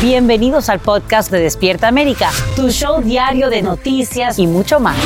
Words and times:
Bienvenidos 0.00 0.68
al 0.68 0.78
podcast 0.78 1.28
de 1.28 1.40
Despierta 1.40 1.88
América, 1.88 2.30
tu 2.54 2.70
show 2.70 3.02
diario 3.02 3.50
de 3.50 3.62
noticias 3.62 4.38
y 4.38 4.46
mucho 4.46 4.78
más. 4.78 4.96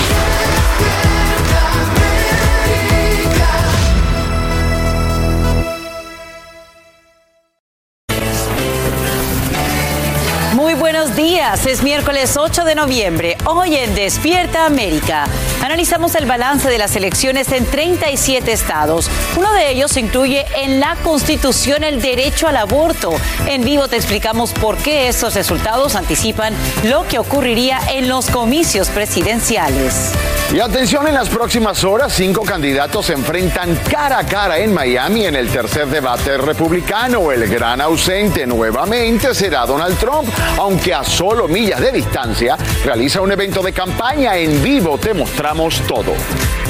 Buenos 11.03 11.17
días, 11.17 11.67
es 11.67 11.83
miércoles 11.83 12.37
8 12.37 12.63
de 12.63 12.77
noviembre. 12.77 13.37
Hoy 13.47 13.75
en 13.75 13.93
Despierta 13.97 14.67
América 14.67 15.25
analizamos 15.61 16.15
el 16.15 16.27
balance 16.27 16.69
de 16.69 16.79
las 16.79 16.95
elecciones 16.95 17.51
en 17.51 17.67
37 17.67 18.53
estados. 18.53 19.11
Uno 19.37 19.53
de 19.53 19.73
ellos 19.73 19.97
incluye 19.97 20.45
en 20.55 20.79
la 20.79 20.95
Constitución 21.03 21.83
el 21.83 22.01
derecho 22.01 22.47
al 22.47 22.57
aborto. 22.57 23.11
En 23.49 23.65
vivo 23.65 23.89
te 23.89 23.97
explicamos 23.97 24.53
por 24.53 24.77
qué 24.77 25.09
estos 25.09 25.35
resultados 25.35 25.97
anticipan 25.97 26.55
lo 26.85 27.05
que 27.09 27.19
ocurriría 27.19 27.81
en 27.93 28.09
los 28.09 28.31
comicios 28.31 28.89
presidenciales. 28.89 30.13
Y 30.51 30.61
atención, 30.61 31.09
en 31.09 31.15
las 31.15 31.31
próximas 31.31 31.83
horas, 31.83 32.13
cinco 32.13 32.43
candidatos 32.43 33.07
se 33.07 33.15
enfrentan 33.15 33.75
cara 33.91 34.19
a 34.19 34.27
cara 34.27 34.59
en 34.59 34.75
Miami 34.75 35.25
en 35.25 35.37
el 35.37 35.49
tercer 35.49 35.87
debate 35.87 36.37
republicano. 36.37 37.33
El 37.33 37.49
gran 37.49 37.81
ausente 37.81 38.47
nuevamente 38.47 39.35
será 39.35 39.65
Donald 39.65 39.99
Trump, 39.99 40.29
aunque 40.59 40.93
a 40.93 41.05
solo 41.05 41.49
millas 41.49 41.81
de 41.81 41.93
distancia 41.93 42.59
realiza 42.85 43.23
un 43.23 43.33
evento 43.33 43.63
de 43.63 43.73
campaña 43.73 44.37
en 44.37 44.63
vivo. 44.63 44.99
Te 44.99 45.15
mostramos 45.15 45.81
todo. 45.87 46.13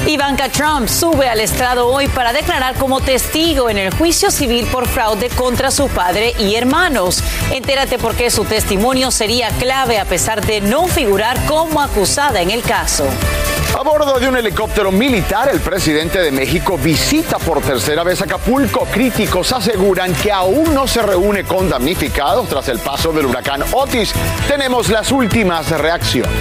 Ivanka 0.07 0.49
Trump 0.49 0.87
sube 0.87 1.27
al 1.27 1.39
estrado 1.39 1.87
hoy 1.87 2.07
para 2.07 2.33
declarar 2.33 2.75
como 2.75 3.01
testigo 3.01 3.69
en 3.69 3.77
el 3.77 3.93
juicio 3.93 4.31
civil 4.31 4.65
por 4.71 4.87
fraude 4.87 5.29
contra 5.29 5.71
su 5.71 5.87
padre 5.87 6.33
y 6.39 6.55
hermanos. 6.55 7.21
Entérate 7.51 7.97
por 7.97 8.15
qué 8.15 8.29
su 8.29 8.45
testimonio 8.45 9.11
sería 9.11 9.49
clave 9.59 9.99
a 9.99 10.05
pesar 10.05 10.45
de 10.45 10.61
no 10.61 10.87
figurar 10.87 11.37
como 11.45 11.81
acusada 11.81 12.41
en 12.41 12.51
el 12.51 12.61
caso. 12.63 13.05
A 13.75 13.81
bordo 13.81 14.19
de 14.19 14.27
un 14.29 14.37
helicóptero 14.37 14.91
militar, 14.91 15.49
el 15.51 15.59
presidente 15.59 16.19
de 16.19 16.31
México 16.31 16.77
visita 16.77 17.39
por 17.39 17.59
tercera 17.61 18.03
vez 18.03 18.21
Acapulco. 18.21 18.85
Críticos 18.85 19.51
aseguran 19.51 20.13
que 20.13 20.31
aún 20.31 20.75
no 20.75 20.87
se 20.87 21.01
reúne 21.01 21.43
con 21.43 21.69
damnificados 21.69 22.47
tras 22.47 22.69
el 22.69 22.77
paso 22.77 23.11
del 23.11 23.25
huracán 23.25 23.63
Otis. 23.73 24.13
Tenemos 24.47 24.89
las 24.89 25.11
últimas 25.11 25.71
reacciones. 25.71 26.31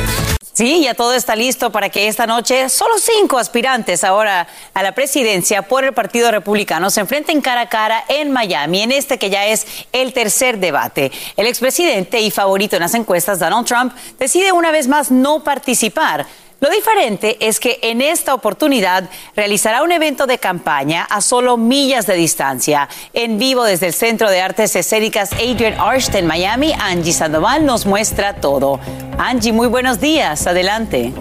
Sí, 0.52 0.82
ya 0.82 0.92
todo 0.92 1.14
está 1.14 1.34
listo 1.34 1.72
para 1.72 1.88
que 1.88 2.08
esta 2.08 2.26
noche 2.26 2.68
solo 2.68 2.96
cinco 2.98 3.38
aspirantes 3.38 4.04
ahora 4.04 4.46
a 4.74 4.82
la 4.82 4.92
presidencia 4.92 5.62
por 5.62 5.84
el 5.84 5.94
Partido 5.94 6.30
Republicano 6.30 6.90
se 6.90 7.00
enfrenten 7.00 7.40
cara 7.40 7.62
a 7.62 7.68
cara 7.70 8.04
en 8.08 8.30
Miami, 8.30 8.82
en 8.82 8.92
este 8.92 9.18
que 9.18 9.30
ya 9.30 9.46
es 9.46 9.66
el 9.92 10.12
tercer 10.12 10.58
debate. 10.58 11.10
El 11.38 11.46
expresidente 11.46 12.20
y 12.20 12.30
favorito 12.30 12.76
en 12.76 12.82
las 12.82 12.94
encuestas, 12.94 13.38
Donald 13.38 13.66
Trump, 13.66 13.94
decide 14.18 14.52
una 14.52 14.70
vez 14.70 14.88
más 14.88 15.10
no 15.10 15.42
participar. 15.42 16.26
Lo 16.62 16.70
diferente 16.70 17.38
es 17.40 17.58
que 17.58 17.80
en 17.82 18.00
esta 18.00 18.34
oportunidad 18.34 19.10
realizará 19.34 19.82
un 19.82 19.90
evento 19.90 20.28
de 20.28 20.38
campaña 20.38 21.02
a 21.10 21.20
solo 21.20 21.56
millas 21.56 22.06
de 22.06 22.14
distancia. 22.14 22.88
En 23.12 23.36
vivo 23.36 23.64
desde 23.64 23.88
el 23.88 23.92
Centro 23.92 24.30
de 24.30 24.40
Artes 24.40 24.76
Escénicas 24.76 25.32
Adrian 25.32 25.74
Arsht 25.80 26.14
en 26.14 26.28
Miami, 26.28 26.72
Angie 26.78 27.12
Sandoval 27.12 27.66
nos 27.66 27.84
muestra 27.84 28.36
todo. 28.36 28.78
Angie, 29.18 29.52
muy 29.52 29.66
buenos 29.66 30.00
días. 30.00 30.46
Adelante. 30.46 31.12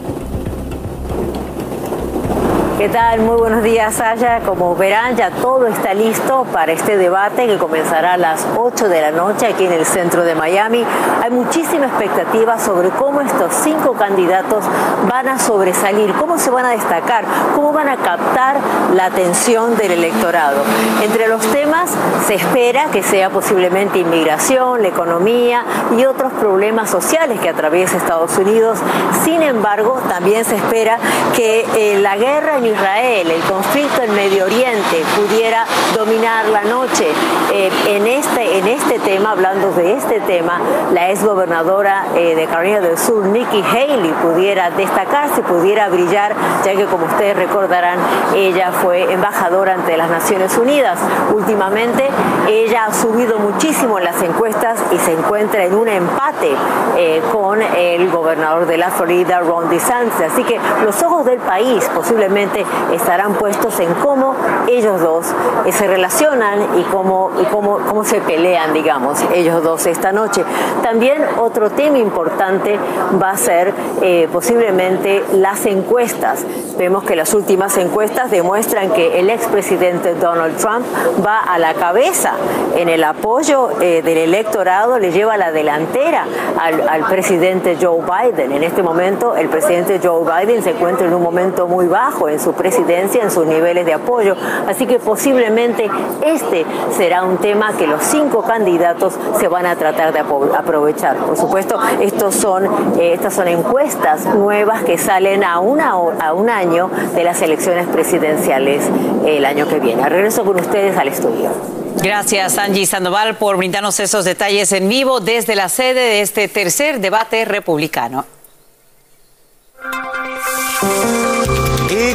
¿Qué 2.81 2.89
tal? 2.89 3.19
Muy 3.19 3.37
buenos 3.37 3.61
días, 3.61 3.93
Saya. 3.93 4.39
Como 4.39 4.75
verán, 4.75 5.15
ya 5.15 5.29
todo 5.29 5.67
está 5.67 5.93
listo 5.93 6.47
para 6.51 6.71
este 6.71 6.97
debate 6.97 7.45
que 7.45 7.59
comenzará 7.59 8.13
a 8.13 8.17
las 8.17 8.47
8 8.57 8.89
de 8.89 9.01
la 9.01 9.11
noche 9.11 9.45
aquí 9.45 9.65
en 9.65 9.73
el 9.73 9.85
centro 9.85 10.23
de 10.23 10.33
Miami. 10.33 10.83
Hay 11.21 11.29
muchísima 11.29 11.85
expectativa 11.85 12.57
sobre 12.57 12.89
cómo 12.89 13.21
estos 13.21 13.53
cinco 13.53 13.93
candidatos 13.93 14.65
van 15.07 15.27
a 15.27 15.37
sobresalir, 15.37 16.11
cómo 16.15 16.39
se 16.39 16.49
van 16.49 16.65
a 16.65 16.71
destacar, 16.71 17.23
cómo 17.53 17.71
van 17.71 17.87
a 17.87 17.97
captar 17.97 18.57
la 18.95 19.05
atención 19.05 19.77
del 19.77 19.91
electorado. 19.91 20.63
Entre 21.03 21.27
los 21.27 21.45
temas 21.51 21.91
se 22.25 22.33
espera 22.33 22.85
que 22.85 23.03
sea 23.03 23.29
posiblemente 23.29 23.99
inmigración, 23.99 24.81
la 24.81 24.87
economía 24.87 25.65
y 25.95 26.05
otros 26.05 26.33
problemas 26.33 26.89
sociales 26.89 27.39
que 27.41 27.49
atraviesa 27.49 27.97
Estados 27.97 28.35
Unidos. 28.39 28.79
Sin 29.23 29.43
embargo, 29.43 30.01
también 30.09 30.45
se 30.45 30.55
espera 30.55 30.97
que 31.35 31.67
eh, 31.75 31.99
la 31.99 32.17
guerra 32.17 32.57
en 32.57 32.70
Israel, 32.71 33.29
el 33.29 33.41
conflicto 33.43 34.01
en 34.01 34.13
Medio 34.15 34.45
Oriente 34.45 35.03
pudiera 35.15 35.65
dominar 35.95 36.45
la 36.47 36.63
noche. 36.63 37.07
Eh, 37.53 37.69
en, 37.87 38.07
este, 38.07 38.57
en 38.57 38.67
este 38.67 38.99
tema, 38.99 39.31
hablando 39.31 39.71
de 39.73 39.93
este 39.93 40.19
tema, 40.21 40.59
la 40.93 41.11
ex 41.11 41.23
gobernadora 41.23 42.05
eh, 42.15 42.35
de 42.35 42.45
Carolina 42.45 42.79
del 42.79 42.97
Sur, 42.97 43.25
Nikki 43.25 43.61
Haley, 43.61 44.13
pudiera 44.21 44.71
destacarse, 44.71 45.43
pudiera 45.43 45.89
brillar, 45.89 46.33
ya 46.63 46.75
que 46.75 46.85
como 46.85 47.05
ustedes 47.05 47.35
recordarán, 47.35 47.99
ella 48.35 48.71
fue 48.71 49.11
embajadora 49.11 49.73
ante 49.73 49.97
las 49.97 50.09
Naciones 50.09 50.57
Unidas. 50.57 50.99
Últimamente, 51.33 52.07
ella 52.47 52.85
ha 52.85 52.93
subido 52.93 53.39
muchísimo 53.39 53.99
en 53.99 54.05
las 54.05 54.21
encuestas 54.21 54.79
y 54.91 54.97
se 54.97 55.13
encuentra 55.13 55.65
en 55.65 55.75
un 55.75 55.87
empate 55.87 56.51
eh, 56.97 57.21
con 57.31 57.61
el 57.61 58.09
gobernador 58.09 58.65
de 58.65 58.77
la 58.77 58.89
Florida, 58.89 59.39
Ron 59.39 59.69
DeSantis. 59.69 60.21
Así 60.31 60.43
que 60.43 60.59
los 60.83 61.01
ojos 61.03 61.25
del 61.25 61.39
país 61.39 61.89
posiblemente 61.93 62.60
estarán 62.93 63.33
puestos 63.33 63.79
en 63.79 63.93
cómo 63.95 64.35
ellos 64.67 65.01
dos 65.01 65.27
eh, 65.65 65.71
se 65.71 65.87
relacionan 65.87 66.79
y 66.79 66.83
cómo, 66.83 67.31
cómo, 67.51 67.79
cómo 67.87 68.03
se 68.03 68.21
pelean, 68.21 68.73
digamos, 68.73 69.19
ellos 69.33 69.63
dos 69.63 69.85
esta 69.85 70.11
noche. 70.11 70.43
También 70.81 71.23
otro 71.39 71.69
tema 71.71 71.97
importante 71.97 72.77
va 73.21 73.31
a 73.31 73.37
ser 73.37 73.73
eh, 74.01 74.27
posiblemente 74.31 75.23
las 75.33 75.65
encuestas. 75.65 76.45
Vemos 76.77 77.03
que 77.03 77.15
las 77.15 77.33
últimas 77.33 77.77
encuestas 77.77 78.31
demuestran 78.31 78.91
que 78.91 79.19
el 79.19 79.29
expresidente 79.29 80.15
Donald 80.15 80.57
Trump 80.57 80.85
va 81.25 81.39
a 81.39 81.59
la 81.59 81.73
cabeza 81.73 82.33
en 82.75 82.89
el 82.89 83.03
apoyo 83.03 83.69
eh, 83.81 84.01
del 84.01 84.17
electorado, 84.17 84.97
le 84.97 85.11
lleva 85.11 85.37
la 85.37 85.51
delantera 85.51 86.25
al, 86.59 86.87
al 86.87 87.03
presidente 87.05 87.77
Joe 87.79 87.99
Biden. 88.01 88.51
En 88.51 88.63
este 88.63 88.81
momento 88.81 89.35
el 89.35 89.49
presidente 89.49 89.99
Joe 90.01 90.23
Biden 90.23 90.63
se 90.63 90.71
encuentra 90.71 91.07
en 91.07 91.13
un 91.13 91.21
momento 91.21 91.67
muy 91.67 91.87
bajo 91.87 92.29
en 92.29 92.39
su 92.39 92.50
presidencia, 92.53 93.23
en 93.23 93.31
sus 93.31 93.45
niveles 93.45 93.85
de 93.85 93.93
apoyo. 93.93 94.35
Así 94.67 94.85
que 94.85 94.99
posiblemente 94.99 95.89
este 96.25 96.65
será 96.97 97.23
un 97.23 97.37
tema 97.37 97.75
que 97.77 97.87
los 97.87 98.03
cinco 98.03 98.43
candidatos 98.43 99.13
se 99.39 99.47
van 99.47 99.65
a 99.65 99.75
tratar 99.75 100.13
de 100.13 100.19
aprovechar. 100.19 101.17
Por 101.17 101.37
supuesto, 101.37 101.79
estos 102.01 102.35
son, 102.35 102.65
eh, 102.99 103.13
estas 103.13 103.33
son 103.33 103.47
encuestas 103.47 104.25
nuevas 104.25 104.83
que 104.83 104.97
salen 104.97 105.43
a, 105.43 105.59
una, 105.59 105.91
a 105.91 106.33
un 106.33 106.49
año 106.49 106.89
de 107.15 107.23
las 107.23 107.41
elecciones 107.41 107.87
presidenciales 107.87 108.83
el 109.25 109.45
año 109.45 109.67
que 109.67 109.79
viene. 109.79 110.07
Regreso 110.07 110.43
con 110.43 110.59
ustedes 110.59 110.97
al 110.97 111.07
estudio. 111.07 111.51
Gracias, 111.97 112.57
Angie 112.57 112.85
Sandoval, 112.85 113.35
por 113.35 113.57
brindarnos 113.57 113.99
esos 113.99 114.25
detalles 114.25 114.71
en 114.71 114.89
vivo 114.89 115.19
desde 115.19 115.55
la 115.55 115.69
sede 115.69 115.99
de 115.99 116.21
este 116.21 116.47
tercer 116.47 116.99
debate 116.99 117.45
republicano. 117.45 118.25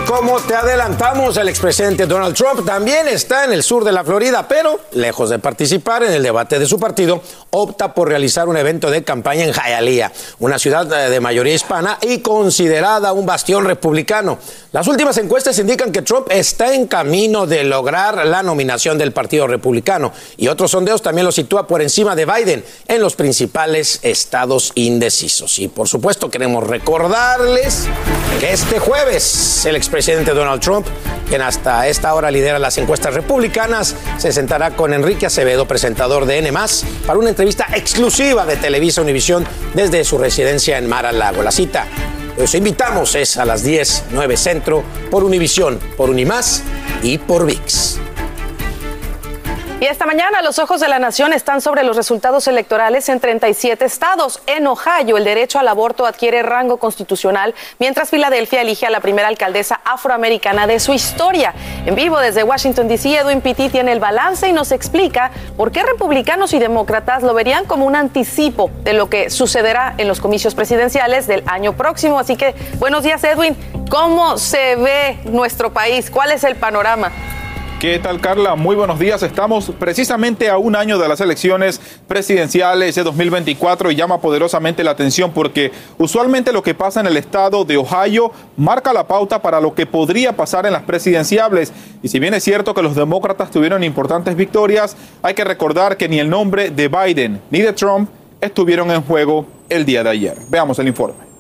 Como 0.07 0.39
te 0.39 0.55
adelantamos, 0.55 1.37
el 1.37 1.49
expresidente 1.49 2.07
Donald 2.07 2.37
Trump 2.37 2.65
también 2.65 3.09
está 3.09 3.45
en 3.45 3.53
el 3.53 3.65
sur 3.65 3.83
de 3.83 3.91
la 3.91 4.05
Florida, 4.05 4.47
pero 4.47 4.79
lejos 4.93 5.31
de 5.31 5.41
participar 5.41 6.05
en 6.05 6.13
el 6.13 6.23
debate 6.23 6.61
de 6.61 6.67
su 6.67 6.79
partido, 6.79 7.21
opta 7.51 7.93
por 7.93 8.09
realizar 8.09 8.49
un 8.49 8.57
evento 8.57 8.89
de 8.89 9.03
campaña 9.03 9.43
en 9.43 9.53
Hialeah, 9.53 10.13
una 10.39 10.61
ciudad 10.61 10.87
eh, 10.93 11.11
de 11.11 11.19
mayoría 11.19 11.55
hispana 11.55 11.99
y 12.03 12.21
considerada 12.21 13.13
un 13.13 13.27
bastión 13.27 13.65
republicano. 13.65 14.39
Las 14.71 14.87
últimas 14.87 15.19
encuestas 15.19 15.59
indican 15.59 15.91
que 15.91 16.03
Trump 16.03 16.29
está 16.31 16.73
en 16.73 16.87
camino 16.87 17.49
de 17.49 17.65
lograr 17.65 18.25
la 18.27 18.45
nominación 18.45 18.99
del 18.99 19.11
Partido 19.11 19.49
Republicano 19.49 20.13
y 20.37 20.47
otros 20.47 20.71
sondeos 20.71 21.03
también 21.03 21.25
lo 21.25 21.33
sitúa 21.33 21.67
por 21.67 21.83
encima 21.83 22.15
de 22.15 22.27
Biden 22.27 22.65
en 22.87 23.01
los 23.01 23.17
principales 23.17 23.99
estados 24.03 24.71
indecisos. 24.77 25.59
Y 25.59 25.67
por 25.67 25.89
supuesto 25.89 26.31
queremos 26.31 26.65
recordarles 26.65 27.89
que 28.39 28.53
este 28.53 28.79
jueves 28.79 29.67
el 29.67 29.75
expresidente 29.75 29.96
Donald 29.97 30.61
Trump, 30.61 30.87
quien 31.29 31.41
hasta 31.41 31.89
esta 31.89 32.13
hora 32.13 32.31
lidera 32.31 32.59
las 32.59 32.77
encuestas 32.77 33.15
republicanas, 33.15 33.97
se 34.19 34.31
sentará 34.31 34.77
con 34.77 34.93
Enrique 34.93 35.25
Acevedo, 35.25 35.67
presentador 35.67 36.27
de 36.27 36.39
N+, 36.39 36.53
para 37.07 37.19
una 37.19 37.31
entrevista 37.31 37.67
exclusiva 37.75 38.45
de 38.45 38.57
Televisa 38.57 39.01
Univisión 39.01 39.47
desde 39.73 40.05
su 40.05 40.19
residencia 40.19 40.77
en 40.77 40.87
Mar 40.87 41.07
a 41.07 41.13
Lago. 41.13 41.43
La 41.43 41.51
cita 41.51 41.87
los 42.37 42.55
invitamos 42.55 43.15
es 43.15 43.39
a 43.39 43.47
las 43.47 43.63
10, 43.63 44.05
9 44.11 44.37
Centro, 44.37 44.85
por 45.11 45.25
Univisión, 45.25 45.79
por 45.97 46.11
Unimás 46.11 46.63
y 47.03 47.17
por 47.17 47.47
VIX. 47.47 48.06
Y 49.79 49.85
esta 49.85 50.07
mañana 50.07 50.41
los 50.41 50.59
ojos 50.59 50.81
de 50.81 50.89
la 50.89 50.99
nación 50.99 51.35
están 51.35 51.61
sobre 51.61 51.83
los 51.83 51.97
resultados 51.97 52.49
electorales 52.49 53.11
en 53.11 53.21
37 53.21 53.85
estados. 53.85 54.41
En 54.47 54.67
Ohio 54.67 55.19
el 55.19 55.25
derecho 55.25 55.59
al 55.59 55.69
aborto 55.69 56.07
adquiere 56.07 56.43
rango 56.43 56.79
constitucional, 56.79 57.55
mientras 57.79 58.09
Filadelfia 58.09 58.63
elige 58.63 58.87
a 58.87 58.91
la 58.91 59.01
primera 59.01 59.29
alcaldesa 59.29 59.83
afroamericana 59.85 60.67
de 60.67 60.81
su 60.81 60.95
historia. 60.95 61.53
En 61.85 61.95
vivo 61.95 62.19
desde 62.19 62.43
Washington, 62.43 62.89
D.C., 62.89 63.19
Edwin 63.19 63.43
Pitti 63.43 63.69
tiene 63.69 63.93
el 63.93 64.01
balance 64.01 64.49
y 64.49 64.55
nos 64.55 64.73
explica 64.73 65.31
por 65.59 65.71
qué 65.73 65.83
republicanos 65.83 66.55
y 66.55 66.59
demócratas 66.59 67.23
lo 67.23 67.35
verían 67.35 67.67
como 67.67 67.85
un 67.85 67.97
anticipo 67.97 68.71
de 68.83 68.95
lo 68.95 69.11
que 69.11 69.29
sucederá 69.29 69.93
en 69.99 70.09
los 70.09 70.23
comicios 70.23 70.55
presidenciales 70.55 71.27
del 71.27 71.43
año 71.47 71.77
próximo. 71.77 72.19
Así 72.19 72.37
que 72.37 72.55
buenos 72.79 73.03
días, 73.03 73.23
Edwin. 73.25 73.55
¿Cómo 73.91 74.39
se 74.39 74.77
ve 74.77 75.19
nuestro 75.25 75.75
país? 75.75 76.11
¿Cuál 76.11 76.33
es 76.33 76.45
el 76.45 76.57
panorama? 76.57 77.13
¿Qué 77.81 77.99
tal, 77.99 78.23
Carla? 78.23 78.55
Muy 78.55 78.75
buenos 78.75 78.99
días. 78.99 79.23
Estamos 79.23 79.71
precisamente 79.79 80.49
a 80.49 80.57
un 80.57 80.75
año 80.75 80.97
de 80.97 81.09
las 81.09 81.21
elecciones 81.21 81.79
presidenciales 82.09 82.95
de 82.95 83.03
2024 83.03 83.91
y 83.91 83.97
llama 83.97 84.19
poderosamente 84.19 84.83
la 84.83 84.93
atención 84.93 85.31
porque 85.31 85.73
usualmente 85.99 86.55
lo 86.55 86.63
que 86.63 86.73
pasa 86.73 87.01
en 87.01 87.07
el 87.07 87.19
estado 87.19 87.67
de 87.67 87.77
Ohio 87.77 88.33
marca 88.57 88.95
la 88.95 89.07
pauta 89.07 89.43
para 89.43 89.61
lo 89.61 89.75
que 89.75 89.85
podría 89.85 90.35
pasar 90.35 90.65
en 90.65 90.73
las 90.73 90.85
presidenciables. 90.85 91.71
Y 92.03 92.09
si 92.09 92.19
bien 92.19 92.33
es 92.33 92.45
cierto 92.45 92.73
que 92.73 92.81
los 92.81 92.97
demócratas 92.97 93.51
tuvieron 93.51 93.85
importantes 93.85 94.37
victorias, 94.37 94.97
hay 95.23 95.35
que 95.35 95.45
recordar 95.45 95.99
que 95.99 96.09
ni 96.09 96.19
el 96.19 96.31
nombre 96.31 96.71
de 96.71 96.89
Biden 96.89 97.43
ni 97.51 97.61
de 97.61 97.75
Trump 97.75 98.09
estuvieron 98.41 98.91
en 98.91 99.03
juego 99.03 99.45
el 99.69 99.85
día 99.85 100.03
de 100.03 100.09
ayer. 100.09 100.39
Veamos 100.49 100.79
el 100.79 100.89
informe. 100.89 101.36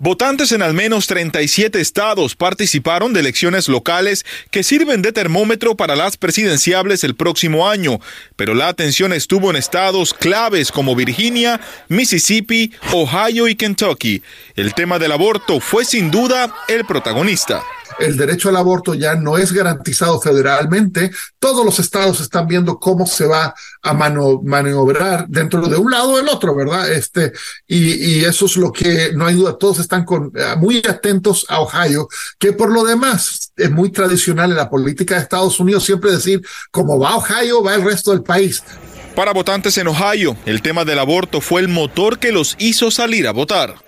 Votantes 0.00 0.52
en 0.52 0.62
al 0.62 0.74
menos 0.74 1.08
37 1.08 1.80
estados 1.80 2.36
participaron 2.36 3.12
de 3.12 3.18
elecciones 3.18 3.68
locales 3.68 4.24
que 4.52 4.62
sirven 4.62 5.02
de 5.02 5.10
termómetro 5.10 5.76
para 5.76 5.96
las 5.96 6.16
presidenciables 6.16 7.02
el 7.02 7.16
próximo 7.16 7.68
año, 7.68 7.98
pero 8.36 8.54
la 8.54 8.68
atención 8.68 9.12
estuvo 9.12 9.50
en 9.50 9.56
estados 9.56 10.14
claves 10.14 10.70
como 10.70 10.94
Virginia, 10.94 11.60
Mississippi, 11.88 12.72
Ohio 12.92 13.48
y 13.48 13.56
Kentucky. 13.56 14.22
El 14.54 14.72
tema 14.72 15.00
del 15.00 15.10
aborto 15.10 15.58
fue 15.58 15.84
sin 15.84 16.12
duda 16.12 16.54
el 16.68 16.84
protagonista 16.84 17.64
el 17.98 18.16
derecho 18.16 18.48
al 18.48 18.56
aborto 18.56 18.94
ya 18.94 19.14
no 19.14 19.38
es 19.38 19.52
garantizado 19.52 20.20
federalmente. 20.20 21.10
Todos 21.38 21.64
los 21.64 21.78
estados 21.78 22.20
están 22.20 22.46
viendo 22.46 22.78
cómo 22.78 23.06
se 23.06 23.26
va 23.26 23.54
a 23.82 23.94
maniobrar 23.94 25.26
dentro 25.28 25.68
de 25.68 25.76
un 25.76 25.90
lado 25.90 26.12
o 26.12 26.16
del 26.16 26.28
otro, 26.28 26.54
¿verdad? 26.54 26.90
Este, 26.92 27.32
y, 27.66 28.24
eso 28.24 28.46
es 28.46 28.56
lo 28.56 28.72
que 28.72 29.12
no 29.14 29.26
hay 29.26 29.34
duda, 29.34 29.56
todos 29.56 29.78
están 29.78 30.04
con, 30.04 30.32
eh, 30.34 30.54
muy 30.58 30.78
atentos 30.78 31.46
a 31.48 31.60
Ohio, 31.60 32.08
que 32.38 32.52
por 32.52 32.70
lo 32.70 32.84
demás 32.84 33.52
es 33.56 33.70
muy 33.70 33.90
tradicional 33.90 34.50
en 34.50 34.56
la 34.56 34.68
política 34.68 35.14
de 35.14 35.22
Estados 35.22 35.58
Unidos 35.60 35.84
siempre 35.84 36.12
decir, 36.12 36.42
como 36.70 36.98
va 36.98 37.16
Ohio, 37.16 37.62
va 37.62 37.74
el 37.74 37.82
resto 37.82 38.10
del 38.10 38.22
país. 38.22 38.62
Para 39.14 39.32
votantes 39.32 39.76
en 39.78 39.88
Ohio, 39.88 40.36
el 40.46 40.62
tema 40.62 40.84
del 40.84 40.98
aborto 40.98 41.40
fue 41.40 41.60
el 41.60 41.68
motor 41.68 42.18
que 42.18 42.32
los 42.32 42.54
hizo 42.58 42.90
salir 42.90 43.26
a 43.26 43.32
votar. 43.32 43.87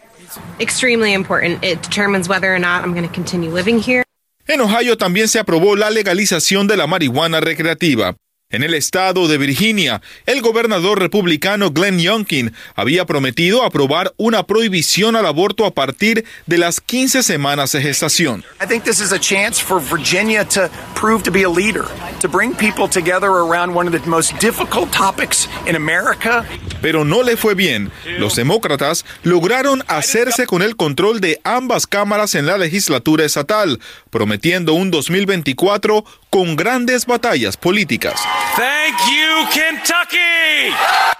Extremely 0.58 1.12
important. 1.12 1.64
It 1.64 1.82
determines 1.82 2.28
whether 2.28 2.54
or 2.54 2.58
not 2.58 2.84
I'm 2.84 2.92
going 2.92 3.06
to 3.06 3.14
continue 3.14 3.50
living 3.50 3.78
here. 3.78 4.04
En 4.46 4.60
Ohio 4.60 4.96
también 4.96 5.28
se 5.28 5.38
aprobó 5.38 5.76
la 5.76 5.90
legalización 5.90 6.66
de 6.66 6.76
la 6.76 6.86
marihuana 6.86 7.40
recreativa. 7.40 8.16
En 8.52 8.64
el 8.64 8.74
estado 8.74 9.28
de 9.28 9.38
Virginia, 9.38 10.02
el 10.26 10.42
gobernador 10.42 10.98
republicano 10.98 11.70
Glenn 11.70 12.00
Youngkin 12.00 12.52
había 12.74 13.06
prometido 13.06 13.62
aprobar 13.62 14.12
una 14.16 14.42
prohibición 14.42 15.14
al 15.14 15.26
aborto 15.26 15.64
a 15.64 15.72
partir 15.72 16.24
de 16.46 16.58
las 16.58 16.80
15 16.80 17.22
semanas 17.22 17.70
de 17.70 17.80
gestación. 17.80 18.44
I 18.60 18.66
think 18.66 18.82
this 18.82 19.00
is 19.00 19.12
a 19.12 19.20
chance 19.20 19.62
for 19.62 19.80
Virginia 19.80 20.44
to 20.46 20.68
prove 20.96 21.22
to 21.22 21.30
be 21.30 21.44
a 21.44 21.48
leader, 21.48 21.84
to 22.20 22.28
bring 22.28 22.52
people 22.52 22.88
together 22.88 23.28
around 23.28 23.72
one 23.72 23.86
of 23.86 23.92
the 23.92 24.10
most 24.10 24.32
difficult 24.40 24.90
topics 24.90 25.48
in 25.68 25.76
America. 25.76 26.44
Pero 26.82 27.04
no 27.04 27.22
le 27.22 27.36
fue 27.36 27.54
bien. 27.54 27.92
Los 28.18 28.34
demócratas 28.34 29.04
lograron 29.22 29.84
hacerse 29.86 30.46
con 30.46 30.62
el 30.62 30.74
control 30.74 31.20
de 31.20 31.40
ambas 31.44 31.86
cámaras 31.86 32.34
en 32.34 32.46
la 32.46 32.58
legislatura 32.58 33.24
estatal, 33.24 33.78
prometiendo 34.10 34.72
un 34.72 34.90
2024 34.90 36.04
con 36.30 36.56
grandes 36.56 37.06
batallas 37.06 37.56
políticas. 37.56 38.20
Thank 38.56 38.96
you, 39.08 39.46
Kentucky. 39.52 40.74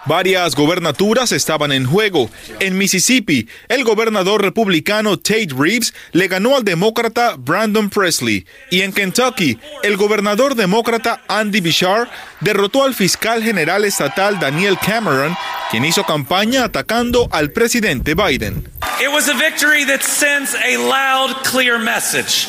Varias 0.07 0.55
gobernaturas 0.55 1.33
estaban 1.33 1.73
en 1.73 1.87
juego. 1.87 2.31
En 2.59 2.77
Mississippi, 2.77 3.49
el 3.69 3.85
gobernador 3.85 4.43
republicano 4.43 5.17
Tate 5.17 5.49
Reeves 5.57 5.95
le 6.13 6.29
ganó 6.29 6.57
al 6.57 6.65
demócrata 6.65 7.37
Brandon 7.39 7.89
Presley. 7.89 8.47
Y 8.71 8.83
en 8.83 8.93
Kentucky, 8.93 9.59
el 9.83 9.97
gobernador 9.97 10.55
demócrata 10.55 11.23
Andy 11.29 11.61
Bishar 11.61 12.11
derrotó 12.41 12.85
al 12.85 12.95
fiscal 12.95 13.43
general 13.43 13.85
estatal 13.85 14.39
Daniel 14.41 14.79
Cameron, 14.79 15.37
quien 15.71 15.85
hizo 15.85 16.05
campaña 16.05 16.65
atacando 16.65 17.29
al 17.31 17.53
presidente 17.53 18.15
Biden. 18.15 18.69
It 19.01 19.13
was 19.13 19.29
a 19.29 19.35
victory 19.35 19.85
that 19.87 20.03
sends 20.03 20.55
a 20.55 20.77
loud, 20.77 21.43
clear 21.45 21.79
message. 21.79 22.49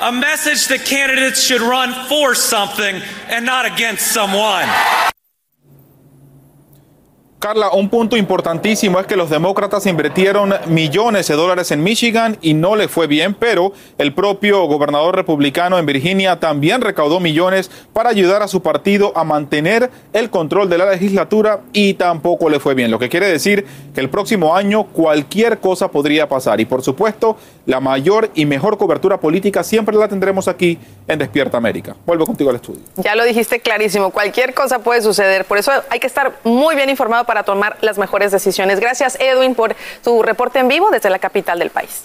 A 0.00 0.12
message 0.12 0.68
that 0.68 0.84
candidates 0.84 1.42
should 1.42 1.60
run 1.60 1.92
for 2.08 2.34
something 2.34 3.00
and 3.28 3.46
not 3.46 3.66
against 3.66 4.12
someone. 4.12 4.68
Carla, 7.44 7.72
un 7.72 7.90
punto 7.90 8.16
importantísimo 8.16 8.98
es 8.98 9.06
que 9.06 9.16
los 9.16 9.28
demócratas 9.28 9.84
invirtieron 9.84 10.54
millones 10.64 11.28
de 11.28 11.34
dólares 11.34 11.70
en 11.72 11.82
Michigan 11.82 12.38
y 12.40 12.54
no 12.54 12.74
le 12.74 12.88
fue 12.88 13.06
bien, 13.06 13.34
pero 13.34 13.74
el 13.98 14.14
propio 14.14 14.64
gobernador 14.64 15.14
republicano 15.14 15.78
en 15.78 15.84
Virginia 15.84 16.40
también 16.40 16.80
recaudó 16.80 17.20
millones 17.20 17.70
para 17.92 18.08
ayudar 18.08 18.40
a 18.40 18.48
su 18.48 18.62
partido 18.62 19.12
a 19.14 19.24
mantener 19.24 19.90
el 20.14 20.30
control 20.30 20.70
de 20.70 20.78
la 20.78 20.90
legislatura 20.90 21.60
y 21.74 21.92
tampoco 21.92 22.48
le 22.48 22.60
fue 22.60 22.72
bien. 22.72 22.90
Lo 22.90 22.98
que 22.98 23.10
quiere 23.10 23.26
decir 23.26 23.66
que 23.94 24.00
el 24.00 24.08
próximo 24.08 24.56
año 24.56 24.84
cualquier 24.84 25.58
cosa 25.58 25.88
podría 25.88 26.26
pasar 26.26 26.62
y 26.62 26.64
por 26.64 26.82
supuesto 26.82 27.36
la 27.66 27.78
mayor 27.78 28.30
y 28.34 28.46
mejor 28.46 28.78
cobertura 28.78 29.20
política 29.20 29.62
siempre 29.62 29.94
la 29.96 30.08
tendremos 30.08 30.48
aquí 30.48 30.78
en 31.06 31.18
Despierta 31.18 31.58
América. 31.58 31.94
Vuelvo 32.06 32.24
contigo 32.24 32.48
al 32.48 32.56
estudio. 32.56 32.80
Ya 32.96 33.14
lo 33.14 33.24
dijiste 33.24 33.60
clarísimo, 33.60 34.08
cualquier 34.08 34.54
cosa 34.54 34.78
puede 34.78 35.02
suceder, 35.02 35.44
por 35.44 35.58
eso 35.58 35.72
hay 35.90 36.00
que 36.00 36.06
estar 36.06 36.32
muy 36.42 36.74
bien 36.74 36.88
informado 36.88 37.26
para 37.34 37.42
tomar 37.42 37.76
las 37.80 37.98
mejores 37.98 38.30
decisiones. 38.30 38.78
Gracias, 38.78 39.18
Edwin, 39.18 39.56
por 39.56 39.74
tu 40.04 40.22
reporte 40.22 40.60
en 40.60 40.68
vivo 40.68 40.92
desde 40.92 41.10
la 41.10 41.18
capital 41.18 41.58
del 41.58 41.70
país. 41.70 42.04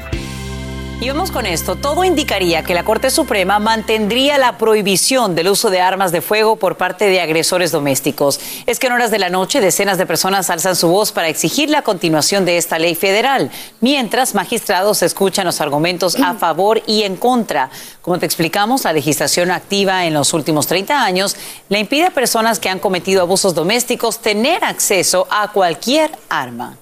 Y 1.01 1.07
vamos 1.07 1.31
con 1.31 1.47
esto. 1.47 1.77
Todo 1.77 2.03
indicaría 2.03 2.61
que 2.61 2.75
la 2.75 2.85
Corte 2.85 3.09
Suprema 3.09 3.57
mantendría 3.57 4.37
la 4.37 4.59
prohibición 4.59 5.33
del 5.33 5.47
uso 5.47 5.71
de 5.71 5.81
armas 5.81 6.11
de 6.11 6.21
fuego 6.21 6.57
por 6.57 6.77
parte 6.77 7.05
de 7.05 7.19
agresores 7.19 7.71
domésticos. 7.71 8.39
Es 8.67 8.77
que 8.77 8.85
en 8.85 8.93
horas 8.93 9.09
de 9.09 9.17
la 9.17 9.31
noche 9.31 9.61
decenas 9.61 9.97
de 9.97 10.05
personas 10.05 10.51
alzan 10.51 10.75
su 10.75 10.89
voz 10.89 11.11
para 11.11 11.27
exigir 11.27 11.71
la 11.71 11.81
continuación 11.81 12.45
de 12.45 12.57
esta 12.57 12.77
ley 12.77 12.93
federal, 12.93 13.49
mientras 13.79 14.35
magistrados 14.35 15.01
escuchan 15.01 15.47
los 15.47 15.59
argumentos 15.59 16.17
a 16.17 16.35
favor 16.35 16.83
y 16.85 17.01
en 17.01 17.15
contra. 17.15 17.71
Como 18.03 18.19
te 18.19 18.27
explicamos, 18.27 18.83
la 18.83 18.93
legislación 18.93 19.49
activa 19.49 20.05
en 20.05 20.13
los 20.13 20.35
últimos 20.35 20.67
30 20.67 21.03
años 21.03 21.35
le 21.69 21.79
impide 21.79 22.05
a 22.05 22.11
personas 22.11 22.59
que 22.59 22.69
han 22.69 22.77
cometido 22.77 23.23
abusos 23.23 23.55
domésticos 23.55 24.19
tener 24.19 24.63
acceso 24.63 25.27
a 25.31 25.51
cualquier 25.51 26.11
arma. 26.29 26.77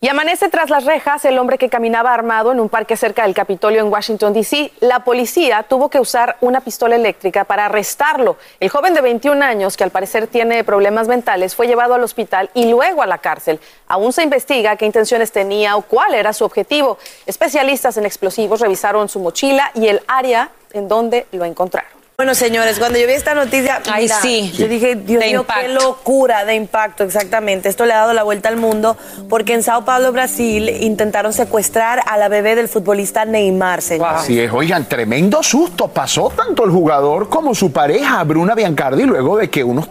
Y 0.00 0.06
amanece 0.06 0.48
tras 0.48 0.70
las 0.70 0.84
rejas 0.84 1.24
el 1.24 1.40
hombre 1.40 1.58
que 1.58 1.68
caminaba 1.68 2.14
armado 2.14 2.52
en 2.52 2.60
un 2.60 2.68
parque 2.68 2.96
cerca 2.96 3.24
del 3.24 3.34
Capitolio 3.34 3.80
en 3.80 3.92
Washington, 3.92 4.32
D.C. 4.32 4.70
La 4.78 5.00
policía 5.00 5.64
tuvo 5.64 5.88
que 5.88 5.98
usar 5.98 6.36
una 6.40 6.60
pistola 6.60 6.94
eléctrica 6.94 7.42
para 7.42 7.64
arrestarlo. 7.64 8.36
El 8.60 8.68
joven 8.68 8.94
de 8.94 9.00
21 9.00 9.44
años, 9.44 9.76
que 9.76 9.82
al 9.82 9.90
parecer 9.90 10.28
tiene 10.28 10.62
problemas 10.62 11.08
mentales, 11.08 11.56
fue 11.56 11.66
llevado 11.66 11.94
al 11.94 12.04
hospital 12.04 12.48
y 12.54 12.70
luego 12.70 13.02
a 13.02 13.06
la 13.08 13.18
cárcel. 13.18 13.58
Aún 13.88 14.12
se 14.12 14.22
investiga 14.22 14.76
qué 14.76 14.86
intenciones 14.86 15.32
tenía 15.32 15.76
o 15.76 15.82
cuál 15.82 16.14
era 16.14 16.32
su 16.32 16.44
objetivo. 16.44 16.98
Especialistas 17.26 17.96
en 17.96 18.06
explosivos 18.06 18.60
revisaron 18.60 19.08
su 19.08 19.18
mochila 19.18 19.72
y 19.74 19.88
el 19.88 20.00
área 20.06 20.50
en 20.74 20.86
donde 20.86 21.26
lo 21.32 21.44
encontraron. 21.44 21.97
Bueno, 22.20 22.34
señores, 22.34 22.80
cuando 22.80 22.98
yo 22.98 23.06
vi 23.06 23.12
esta 23.12 23.32
noticia, 23.32 23.80
Ay, 23.88 24.02
mira, 24.02 24.20
sí. 24.20 24.52
yo 24.58 24.66
dije, 24.66 24.96
Dios 24.96 25.24
mío, 25.24 25.46
qué 25.46 25.68
locura 25.68 26.44
de 26.44 26.56
impacto, 26.56 27.04
exactamente. 27.04 27.68
Esto 27.68 27.86
le 27.86 27.92
ha 27.92 27.98
dado 27.98 28.12
la 28.12 28.24
vuelta 28.24 28.48
al 28.48 28.56
mundo 28.56 28.96
porque 29.28 29.54
en 29.54 29.62
Sao 29.62 29.84
Paulo, 29.84 30.10
Brasil, 30.10 30.68
intentaron 30.68 31.32
secuestrar 31.32 32.02
a 32.04 32.16
la 32.18 32.26
bebé 32.26 32.56
del 32.56 32.66
futbolista 32.66 33.24
Neymar, 33.24 33.82
señor. 33.82 34.08
Así 34.16 34.40
es, 34.40 34.52
oigan, 34.52 34.88
tremendo 34.88 35.44
susto. 35.44 35.86
Pasó 35.86 36.32
tanto 36.34 36.64
el 36.64 36.72
jugador 36.72 37.28
como 37.28 37.54
su 37.54 37.70
pareja, 37.70 38.24
Bruna 38.24 38.56
Biancardi, 38.56 39.04
luego 39.04 39.36
de 39.36 39.48
que 39.48 39.62
unos 39.62 39.86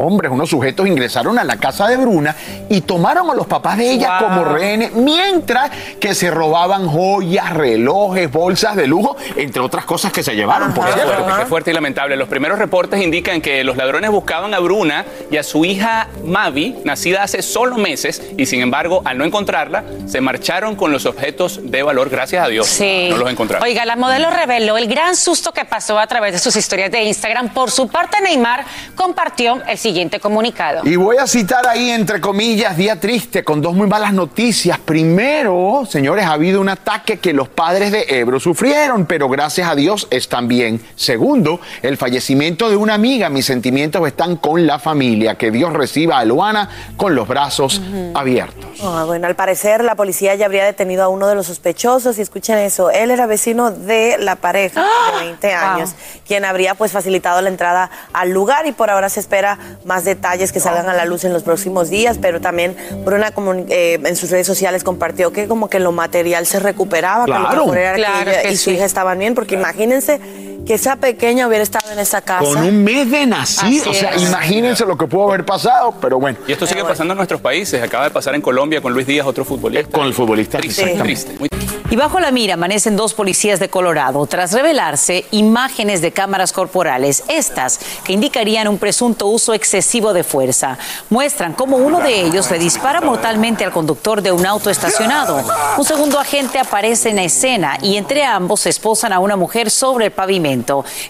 hombres, 0.00 0.30
unos 0.32 0.48
sujetos 0.50 0.86
ingresaron 0.86 1.38
a 1.38 1.44
la 1.44 1.56
casa 1.56 1.86
de 1.88 1.96
Bruna 1.96 2.34
y 2.68 2.80
tomaron 2.82 3.30
a 3.30 3.34
los 3.34 3.46
papás 3.46 3.76
de 3.78 3.90
ella 3.92 4.18
Wow. 4.20 4.28
como 4.28 4.44
rehenes, 4.44 4.92
mientras 4.94 5.70
que 6.00 6.14
se 6.14 6.30
robaban 6.30 6.86
joyas, 6.88 7.50
relojes, 7.52 8.30
bolsas 8.30 8.76
de 8.76 8.86
lujo, 8.86 9.16
entre 9.36 9.60
otras 9.62 9.84
cosas 9.84 10.12
que 10.12 10.22
se 10.22 10.34
llevaron, 10.34 10.72
por 10.72 10.86
Qué 10.86 10.92
cierto. 10.92 11.12
fuerte, 11.14 11.32
qué 11.40 11.46
fuerte 11.46 11.70
y 11.70 11.74
lamentable. 11.74 12.16
Los 12.16 12.28
primeros 12.28 12.58
reportes 12.58 13.02
indican 13.02 13.40
que 13.40 13.62
los 13.64 13.76
ladrones 13.76 14.10
buscaban 14.10 14.54
a 14.54 14.58
Bruna 14.58 15.04
y 15.30 15.36
a 15.36 15.42
su 15.42 15.64
hija 15.64 16.08
Mavi, 16.24 16.78
nacida 16.84 17.22
hace 17.22 17.42
solo 17.42 17.76
meses, 17.76 18.22
y 18.36 18.46
sin 18.46 18.60
embargo, 18.62 19.02
al 19.04 19.18
no 19.18 19.24
encontrarla, 19.24 19.84
se 20.06 20.20
marcharon 20.20 20.76
con 20.76 20.92
los 20.92 21.06
objetos 21.06 21.60
de 21.62 21.82
valor. 21.82 22.08
Gracias 22.10 22.44
a 22.44 22.48
Dios, 22.48 22.66
Sí. 22.66 23.08
no 23.10 23.16
los 23.18 23.30
encontraron. 23.30 23.66
Oiga, 23.66 23.84
la 23.84 23.96
modelo 23.96 24.30
reveló 24.30 24.78
el 24.78 24.86
gran 24.88 25.14
susto 25.16 25.52
que 25.52 25.64
pasó 25.64 25.98
a 25.98 26.06
través 26.06 26.32
de 26.32 26.38
sus 26.38 26.56
historias 26.56 26.90
de 26.90 27.02
Instagram. 27.02 27.50
Por 27.50 27.70
su 27.70 27.88
parte, 27.88 28.20
Neymar 28.22 28.64
compartió 28.94 29.60
el 29.66 29.76
siguiente 29.76 29.89
comunicado. 30.20 30.82
Y 30.84 30.96
voy 30.96 31.16
a 31.16 31.26
citar 31.26 31.66
ahí, 31.66 31.90
entre 31.90 32.20
comillas, 32.20 32.76
día 32.76 32.98
triste, 32.98 33.44
con 33.44 33.60
dos 33.60 33.74
muy 33.74 33.86
malas 33.86 34.12
noticias. 34.12 34.78
Primero, 34.78 35.84
señores, 35.88 36.26
ha 36.26 36.32
habido 36.32 36.60
un 36.60 36.68
ataque 36.68 37.18
que 37.18 37.32
los 37.32 37.48
padres 37.48 37.92
de 37.92 38.06
Ebro 38.08 38.40
sufrieron, 38.40 39.06
pero 39.06 39.28
gracias 39.28 39.68
a 39.68 39.74
Dios 39.74 40.08
están 40.10 40.48
bien. 40.48 40.80
Segundo, 40.96 41.60
el 41.82 41.96
fallecimiento 41.96 42.68
de 42.68 42.76
una 42.76 42.94
amiga. 42.94 43.28
Mis 43.28 43.46
sentimientos 43.46 44.06
están 44.06 44.36
con 44.36 44.66
la 44.66 44.78
familia. 44.78 45.36
Que 45.36 45.50
Dios 45.50 45.72
reciba 45.72 46.18
a 46.18 46.24
Luana 46.24 46.68
con 46.96 47.14
los 47.14 47.26
brazos 47.26 47.80
abiertos. 48.14 48.80
Ah, 48.82 49.04
bueno, 49.06 49.26
al 49.26 49.36
parecer 49.36 49.84
la 49.84 49.94
policía 49.94 50.34
ya 50.34 50.46
habría 50.46 50.64
detenido 50.64 51.04
a 51.04 51.08
uno 51.08 51.26
de 51.26 51.34
los 51.34 51.46
sospechosos 51.46 52.18
y 52.18 52.22
escuchen 52.22 52.58
eso, 52.58 52.90
él 52.90 53.10
era 53.10 53.26
vecino 53.26 53.70
de 53.70 54.16
la 54.18 54.36
pareja 54.36 54.82
de 54.82 55.24
20 55.26 55.52
años, 55.52 55.94
quien 56.26 56.44
habría 56.44 56.74
pues 56.74 56.92
facilitado 56.92 57.40
la 57.40 57.48
entrada 57.48 57.90
al 58.12 58.30
lugar 58.30 58.66
y 58.66 58.72
por 58.72 58.90
ahora 58.90 59.08
se 59.08 59.20
espera 59.20 59.58
más 59.84 60.04
detalles 60.04 60.52
que 60.52 60.60
salgan 60.60 60.88
a 60.88 60.94
la 60.94 61.04
luz 61.04 61.24
en 61.24 61.32
los 61.32 61.42
próximos 61.42 61.90
días, 61.90 62.18
pero 62.20 62.40
también 62.40 62.76
Bruna 63.04 63.32
eh, 63.68 63.98
en 64.04 64.16
sus 64.16 64.30
redes 64.30 64.46
sociales 64.46 64.84
compartió 64.84 65.32
que 65.32 65.46
como 65.48 65.68
que 65.68 65.78
lo 65.78 65.92
material 65.92 66.46
se 66.46 66.60
recuperaba, 66.60 67.24
que 67.24 67.30
lo 67.32 67.38
Claro. 67.40 67.64
mejor 67.66 67.78
era 67.78 67.94
que 67.94 68.00
Claro 68.02 68.30
ella 68.30 68.42
que 68.42 68.52
y 68.52 68.56
su 68.56 68.64
sí. 68.70 68.76
hija 68.76 68.84
estaban 68.84 69.18
bien, 69.18 69.34
porque 69.34 69.54
imagínense 69.54 70.20
que 70.66 70.74
esa 70.74 70.96
pequeña 70.96 71.46
hubiera 71.46 71.62
estado 71.62 71.90
en 71.90 71.98
esa 71.98 72.20
casa. 72.20 72.44
Con 72.44 72.58
un 72.58 72.84
mes 72.84 73.10
de 73.10 73.26
nacido, 73.26 73.90
o 73.90 73.94
sea, 73.94 74.16
imagínense 74.16 74.84
lo 74.84 74.96
que 74.96 75.06
pudo 75.06 75.28
haber 75.28 75.44
pasado, 75.44 75.94
pero 76.00 76.18
bueno. 76.18 76.38
Y 76.46 76.52
esto 76.52 76.66
sigue 76.66 76.84
pasando 76.84 77.12
en 77.12 77.16
nuestros 77.16 77.40
países. 77.40 77.82
Acaba 77.82 78.04
de 78.04 78.10
pasar 78.10 78.34
en 78.34 78.42
Colombia 78.42 78.80
con 78.80 78.92
Luis 78.92 79.06
Díaz, 79.06 79.26
otro 79.26 79.44
futbolista. 79.44 79.90
Con 79.90 80.06
el 80.06 80.14
futbolista. 80.14 80.58
Triste, 80.58 80.82
exactamente. 80.82 81.24
triste. 81.24 81.50
Y 81.90 81.96
bajo 81.96 82.20
la 82.20 82.30
mira 82.30 82.54
amanecen 82.54 82.96
dos 82.96 83.14
policías 83.14 83.58
de 83.58 83.68
Colorado 83.68 84.24
tras 84.26 84.52
revelarse 84.52 85.24
imágenes 85.32 86.00
de 86.00 86.12
cámaras 86.12 86.52
corporales, 86.52 87.24
estas 87.26 87.80
que 88.04 88.12
indicarían 88.12 88.68
un 88.68 88.78
presunto 88.78 89.26
uso 89.26 89.54
excesivo 89.54 90.12
de 90.12 90.22
fuerza. 90.22 90.78
Muestran 91.08 91.52
cómo 91.52 91.78
uno 91.78 91.98
de 91.98 92.20
ellos 92.20 92.48
le 92.48 92.60
dispara 92.60 93.00
mortalmente 93.00 93.64
al 93.64 93.72
conductor 93.72 94.22
de 94.22 94.30
un 94.30 94.46
auto 94.46 94.70
estacionado. 94.70 95.42
Un 95.78 95.84
segundo 95.84 96.20
agente 96.20 96.60
aparece 96.60 97.10
en 97.10 97.18
escena 97.18 97.76
y 97.82 97.96
entre 97.96 98.22
ambos 98.22 98.60
se 98.60 98.70
esposan 98.70 99.12
a 99.12 99.18
una 99.18 99.34
mujer 99.34 99.68
sobre 99.68 100.06
el 100.06 100.12
pavimento. 100.12 100.49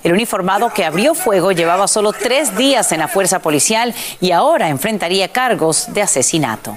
El 0.02 0.12
uniformado 0.12 0.72
que 0.72 0.84
abrió 0.84 1.14
fuego 1.14 1.52
llevaba 1.52 1.88
solo 1.88 2.12
tres 2.12 2.56
días 2.56 2.92
en 2.92 3.00
la 3.00 3.08
fuerza 3.08 3.40
policial 3.40 3.94
y 4.20 4.32
ahora 4.32 4.68
enfrentaría 4.68 5.28
cargos 5.28 5.92
de 5.92 6.02
asesinato. 6.02 6.76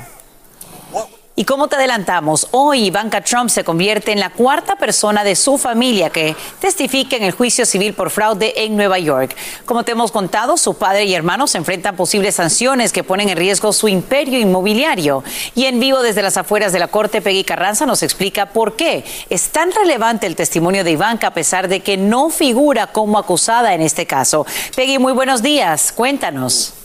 Y 1.35 1.45
como 1.45 1.67
te 1.67 1.77
adelantamos, 1.77 2.47
hoy 2.51 2.85
Ivanka 2.85 3.21
Trump 3.21 3.49
se 3.49 3.63
convierte 3.63 4.11
en 4.11 4.19
la 4.19 4.29
cuarta 4.29 4.75
persona 4.75 5.23
de 5.23 5.35
su 5.35 5.57
familia 5.57 6.11
que 6.11 6.35
testifica 6.59 7.15
en 7.15 7.23
el 7.23 7.31
juicio 7.31 7.65
civil 7.65 7.95
por 7.95 8.11
fraude 8.11 8.53
en 8.63 8.77
Nueva 8.77 8.99
York. 8.99 9.35
Como 9.65 9.83
te 9.83 9.93
hemos 9.93 10.11
contado, 10.11 10.57
su 10.57 10.75
padre 10.75 11.05
y 11.05 11.15
hermanos 11.15 11.55
enfrentan 11.55 11.95
posibles 11.95 12.35
sanciones 12.35 12.93
que 12.93 13.03
ponen 13.03 13.29
en 13.29 13.37
riesgo 13.37 13.73
su 13.73 13.87
imperio 13.87 14.37
inmobiliario. 14.37 15.23
Y 15.55 15.65
en 15.65 15.79
vivo 15.79 16.03
desde 16.03 16.21
las 16.21 16.37
afueras 16.37 16.71
de 16.71 16.77
la 16.77 16.89
corte, 16.89 17.19
Peggy 17.19 17.43
Carranza 17.43 17.87
nos 17.87 18.03
explica 18.03 18.49
por 18.49 18.75
qué 18.75 19.03
es 19.31 19.49
tan 19.49 19.71
relevante 19.71 20.27
el 20.27 20.35
testimonio 20.35 20.83
de 20.83 20.91
Ivanka 20.91 21.27
a 21.27 21.33
pesar 21.33 21.67
de 21.67 21.79
que 21.79 21.97
no 21.97 22.29
figura 22.29 22.85
como 22.85 23.17
acusada 23.17 23.73
en 23.73 23.81
este 23.81 24.05
caso. 24.05 24.45
Peggy, 24.75 24.99
muy 24.99 25.13
buenos 25.13 25.41
días. 25.41 25.93
Cuéntanos. 25.93 26.82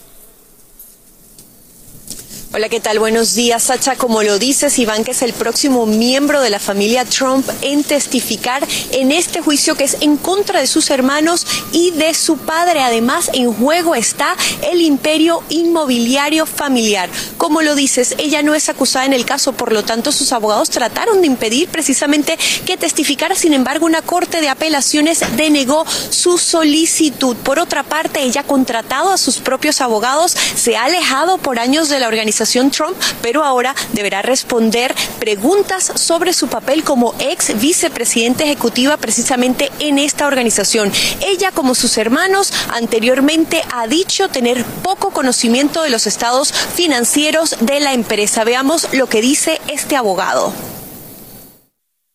Hola, 2.59 2.69
¿qué 2.69 2.81
tal? 2.81 2.99
Buenos 2.99 3.37
días, 3.37 3.63
Sacha. 3.63 3.95
Como 3.95 4.25
lo 4.25 4.41
dices, 4.41 4.81
Iván, 4.81 5.05
que 5.05 5.13
es 5.13 5.23
el 5.23 5.33
próximo 5.33 5.87
miembro 5.87 6.41
de 6.41 6.51
la 6.51 6.59
familia 6.59 7.05
Trump 7.05 7.49
en 7.63 7.85
testificar 7.85 8.67
en 8.91 9.13
este 9.13 9.41
juicio 9.41 9.77
que 9.77 9.85
es 9.85 9.99
en 10.01 10.17
contra 10.17 10.59
de 10.59 10.67
sus 10.67 10.91
hermanos 10.91 11.47
y 11.71 11.93
de 11.93 12.15
su 12.15 12.37
padre. 12.37 12.81
Además, 12.81 13.31
en 13.33 13.53
juego 13.53 13.95
está 13.95 14.35
el 14.73 14.81
imperio 14.81 15.45
inmobiliario 15.51 16.47
familiar. 16.47 17.09
Como 17.37 17.63
lo 17.63 17.77
dices, 17.77 18.17
ella 18.19 18.43
no 18.43 18.57
es 18.57 18.69
acusada 18.69 19.07
en 19.07 19.13
el 19.13 19.25
caso, 19.25 19.53
por 19.53 19.71
lo 19.71 19.85
tanto, 19.85 20.11
sus 20.11 20.33
abogados 20.33 20.69
trataron 20.69 21.21
de 21.21 21.29
impedir 21.29 21.69
precisamente 21.69 22.37
que 22.67 22.77
testificara. 22.77 23.37
Sin 23.37 23.53
embargo, 23.53 23.87
una 23.87 24.03
corte 24.03 24.41
de 24.41 24.49
apelaciones 24.49 25.23
denegó 25.37 25.87
su 26.11 26.39
solicitud. 26.39 27.37
Por 27.37 27.61
otra 27.61 27.85
parte, 27.85 28.23
ella 28.23 28.41
ha 28.41 28.45
contratado 28.49 29.13
a 29.13 29.17
sus 29.17 29.37
propios 29.37 29.81
abogados, 29.81 30.37
se 30.57 30.77
ha 30.77 30.87
alejado 30.87 31.39
por 31.39 31.61
años 31.61 31.89
de 31.89 32.01
la 32.01 32.09
organización 32.09 32.48
Trump, 32.71 32.97
pero 33.23 33.45
ahora 33.45 33.75
deberá 33.93 34.23
responder 34.23 34.95
preguntas 35.21 35.93
sobre 35.95 36.33
su 36.33 36.49
papel 36.49 36.83
como 36.83 37.15
ex 37.19 37.61
vicepresidenta 37.61 38.45
ejecutiva 38.45 38.97
precisamente 38.97 39.71
en 39.81 39.99
esta 39.99 40.27
organización. 40.27 40.91
Ella, 41.21 41.51
como 41.53 41.75
sus 41.75 41.99
hermanos, 41.99 42.53
anteriormente 42.73 43.63
ha 43.73 43.87
dicho 43.87 44.29
tener 44.29 44.65
poco 44.83 45.11
conocimiento 45.11 45.83
de 45.83 45.91
los 45.91 46.07
estados 46.07 46.53
financieros 46.53 47.57
de 47.61 47.81
la 47.81 47.93
empresa. 47.93 48.45
Veamos 48.45 48.89
lo 48.95 49.07
que 49.07 49.21
dice 49.21 49.61
este 49.69 49.97
abogado. 49.97 50.53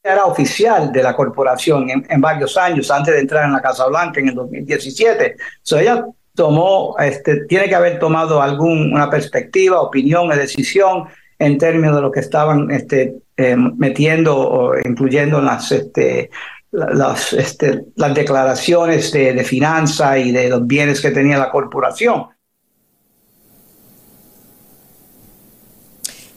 era 0.03 0.25
oficial 0.25 0.91
de 0.91 1.01
la 1.01 1.15
corporación 1.15 1.89
en, 1.89 2.21
varios 2.21 2.57
años 2.57 2.91
antes 2.91 3.13
de 3.13 3.21
entrar 3.21 3.45
en 3.45 3.53
la 3.53 3.61
Casa 3.61 3.87
Blanca 3.87 4.19
en 4.19 4.29
el 4.29 4.35
2017. 4.35 5.37
So 5.61 5.77
ella 5.77 6.05
tomó, 6.35 6.95
este, 6.99 7.45
tiene 7.45 7.69
que 7.69 7.75
haber 7.75 7.99
tomado 7.99 8.41
alguna 8.41 9.09
perspectiva, 9.09 9.81
opinión 9.81 10.29
decisión 10.35 11.05
en 11.39 11.57
términos 11.57 11.95
de 11.95 12.01
lo 12.01 12.11
que 12.11 12.21
estaban 12.21 12.71
este, 12.71 13.15
eh, 13.37 13.55
metiendo 13.55 14.37
o 14.37 14.77
incluyendo 14.79 15.41
las, 15.41 15.71
este, 15.71 16.29
las, 16.71 17.33
este, 17.33 17.85
las 17.95 18.15
declaraciones 18.15 19.11
de, 19.11 19.33
de 19.33 19.43
finanza 19.43 20.17
y 20.17 20.31
de 20.31 20.49
los 20.49 20.65
bienes 20.65 21.01
que 21.01 21.11
tenía 21.11 21.37
la 21.37 21.51
corporación. 21.51 22.27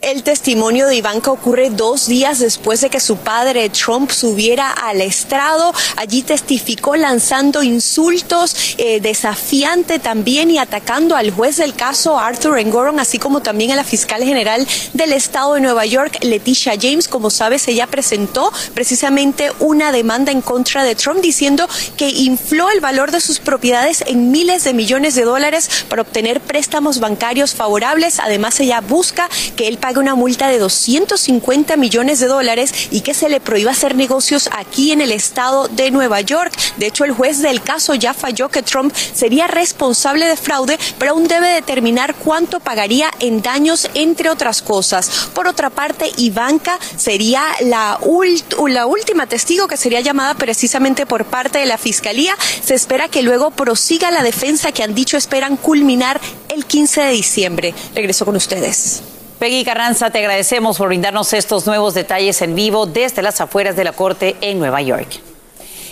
El 0.07 0.23
testimonio 0.23 0.87
de 0.87 0.95
Ivanka 0.95 1.33
ocurre 1.33 1.69
dos 1.69 2.07
días 2.07 2.39
después 2.39 2.81
de 2.81 2.91
que 2.91 3.01
su 3.01 3.17
padre 3.17 3.69
Trump 3.71 4.13
subiera 4.13 4.71
al 4.71 5.01
estrado. 5.01 5.75
Allí 5.97 6.23
testificó 6.23 6.95
lanzando 6.95 7.65
insultos, 7.65 8.55
eh, 8.79 9.01
desafiante 9.01 9.99
también 9.99 10.49
y 10.53 10.59
atacando 10.59 11.17
al 11.17 11.33
juez 11.33 11.57
del 11.57 11.75
caso 11.75 12.21
Arthur 12.21 12.61
Engoron, 12.61 13.01
así 13.01 13.19
como 13.19 13.41
también 13.41 13.73
a 13.73 13.75
la 13.75 13.83
fiscal 13.83 14.23
general 14.23 14.65
del 14.93 15.13
estado 15.13 15.55
de 15.55 15.61
Nueva 15.61 15.85
York, 15.87 16.19
Leticia 16.23 16.75
James. 16.81 17.09
Como 17.09 17.29
sabes, 17.29 17.67
ella 17.67 17.89
presentó 17.89 18.53
precisamente 18.75 19.51
una 19.59 19.91
demanda 19.91 20.31
en 20.31 20.41
contra 20.41 20.85
de 20.85 20.95
Trump 20.95 21.21
diciendo 21.21 21.69
que 21.97 22.11
infló 22.11 22.71
el 22.71 22.79
valor 22.79 23.11
de 23.11 23.21
sus 23.21 23.41
propiedades 23.41 24.05
en 24.07 24.31
miles 24.31 24.63
de 24.63 24.73
millones 24.73 25.17
de 25.17 25.25
dólares 25.25 25.69
para 25.89 26.03
obtener 26.03 26.41
préstamos 26.41 27.01
bancarios 27.01 27.57
favorables. 27.57 28.21
Además, 28.21 28.61
ella 28.61 28.81
busca 28.81 29.29
que 29.57 29.67
él 29.67 29.79
pague 29.79 29.96
una 30.01 30.15
multa 30.15 30.49
de 30.49 30.59
250 30.59 31.77
millones 31.77 32.21
de 32.21 32.27
dólares 32.27 32.73
y 32.91 33.01
que 33.01 33.15
se 33.15 33.29
le 33.29 33.41
prohíba 33.41 33.73
hacer 33.73 33.95
negocios 33.95 34.49
aquí 34.53 34.93
en 34.93 35.01
el 35.01 35.13
estado 35.13 35.69
de 35.69 35.91
Nueva 35.91 36.21
York. 36.21 36.53
De 36.77 36.87
hecho, 36.87 37.05
el 37.05 37.13
juez 37.13 37.41
del 37.41 37.63
caso 37.63 37.95
ya 37.95 38.15
falló 38.15 38.49
que 38.49 38.63
Trump 38.63 38.95
sería 38.95 39.47
responsable 39.47 40.27
de 40.27 40.37
fraude, 40.37 40.79
pero 40.99 41.13
aún 41.13 41.29
debe 41.29 41.49
determinar 41.49 42.15
cuánto 42.15 42.61
pagaría 42.61 43.11
en 43.21 43.43
daños, 43.43 43.89
entre 43.95 44.31
otras 44.31 44.63
cosas. 44.63 45.29
Por 45.35 45.47
otra 45.47 45.71
parte, 45.71 46.11
Ivanka 46.17 46.79
sería 46.97 47.43
la 47.61 47.99
última 48.03 49.27
testigo 49.27 49.69
que 49.69 49.77
sería 49.77 50.01
llamada 50.01 50.35
precisamente 50.35 51.07
por 51.07 51.25
parte 51.25 51.59
de 51.59 51.67
la 51.67 51.79
Fiscalía. 51.79 52.37
Se 52.63 52.75
espera 52.75 53.09
que 53.09 53.23
luego 53.23 53.51
prosiga 53.51 54.11
la 54.11 54.23
defensa 54.23 54.73
que 54.73 54.83
han 54.83 54.95
dicho 54.95 55.17
esperan 55.17 55.57
culminar 55.57 56.21
el 56.49 56.67
15 56.67 57.01
de 57.03 57.11
diciembre. 57.13 57.75
Regreso 57.95 58.25
con 58.25 58.37
ustedes. 58.37 59.03
Peggy 59.39 59.65
Carranza, 59.65 60.09
te 60.09 60.21
agradecemos 60.21 60.79
por 60.79 60.89
brindarnos 60.89 61.35
estos 61.35 61.67
nuevos 61.67 61.93
detalles 61.93 62.41
en 62.41 62.55
vivo 62.55 62.87
desde 62.87 63.21
las 63.21 63.39
afueras 63.43 63.77
de 63.77 63.85
la 63.85 63.93
Corte 63.93 64.35
en 64.41 64.59
Nueva 64.59 64.81
York. 64.81 65.21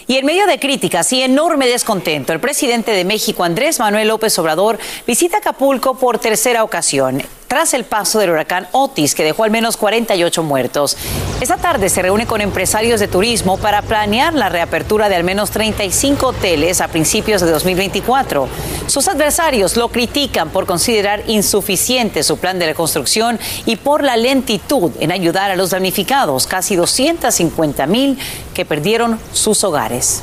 Y 0.07 0.17
en 0.17 0.25
medio 0.25 0.47
de 0.47 0.59
críticas 0.59 1.13
y 1.13 1.23
enorme 1.23 1.67
descontento, 1.67 2.33
el 2.33 2.41
presidente 2.41 2.93
de 2.93 3.05
México, 3.05 3.45
Andrés 3.45 3.79
Manuel 3.81 4.09
López 4.09 4.39
Obrador, 4.39 4.79
visita 5.07 5.39
Acapulco 5.39 5.99
por 5.99 6.19
tercera 6.19 6.65
ocasión 6.65 7.23
tras 7.49 7.75
el 7.75 7.85
paso 7.85 8.19
del 8.19 8.31
huracán 8.31 8.69
Otis, 8.73 9.15
que 9.15 9.25
dejó 9.25 9.45
al 9.45 9.51
menos 9.51 9.77
48 9.77 10.43
muertos. 10.43 10.97
Esta 11.41 11.57
tarde 11.57 11.89
se 11.89 12.03
reúne 12.03 12.27
con 12.27 12.41
empresarios 12.41 13.01
de 13.01 13.09
turismo 13.09 13.57
para 13.59 13.83
planear 13.83 14.35
la 14.35 14.49
reapertura 14.49 15.09
de 15.09 15.17
al 15.17 15.25
menos 15.25 15.51
35 15.51 16.27
hoteles 16.27 16.81
a 16.81 16.89
principios 16.89 17.41
de 17.43 17.51
2024. 17.51 18.49
Sus 18.87 19.09
adversarios 19.09 19.77
lo 19.77 19.89
critican 19.89 20.51
por 20.51 20.67
considerar 20.67 21.23
insuficiente 21.27 22.23
su 22.23 22.39
plan 22.39 22.59
de 22.59 22.67
reconstrucción 22.67 23.39
y 23.67 23.77
por 23.77 24.03
la 24.03 24.17
lentitud 24.17 24.93
en 25.01 25.13
ayudar 25.13 25.51
a 25.51 25.57
los 25.57 25.71
damnificados, 25.71 26.47
casi 26.47 26.77
250 26.77 27.87
mil 27.87 28.19
que 28.55 28.65
perdieron 28.65 29.19
sus 29.33 29.65
hogares. 29.65 30.23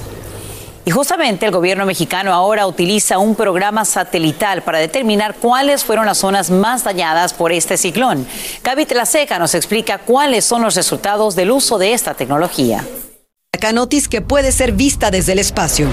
Y 0.84 0.92
justamente 0.92 1.46
el 1.46 1.52
gobierno 1.52 1.86
mexicano 1.86 2.34
ahora 2.34 2.66
utiliza 2.66 3.20
un 3.20 3.36
programa 3.36 3.86
satelital 3.86 4.64
para 4.64 4.80
determinar 4.80 5.36
cuáles 5.36 5.84
fueron 5.84 6.08
las 6.08 6.18
zonas 6.18 6.50
más 6.50 6.84
dañadas 6.84 7.34
por 7.34 7.52
este 7.52 7.78
ciclón. 7.78 8.26
Gaby 8.64 8.86
Tlaseca 8.86 9.38
nos 9.38 9.54
explica 9.54 10.00
cuáles 10.00 10.44
son 10.44 10.64
los 10.64 10.76
resultados 10.76 11.36
del 11.36 11.52
uso 11.52 11.78
de 11.78 11.94
esta 11.94 12.16
tecnología. 12.16 12.84
Canotis 13.60 14.08
que 14.08 14.22
puede 14.22 14.52
ser 14.52 14.72
vista 14.72 15.12
desde 15.12 15.34
el 15.34 15.40
espacio. 15.40 15.88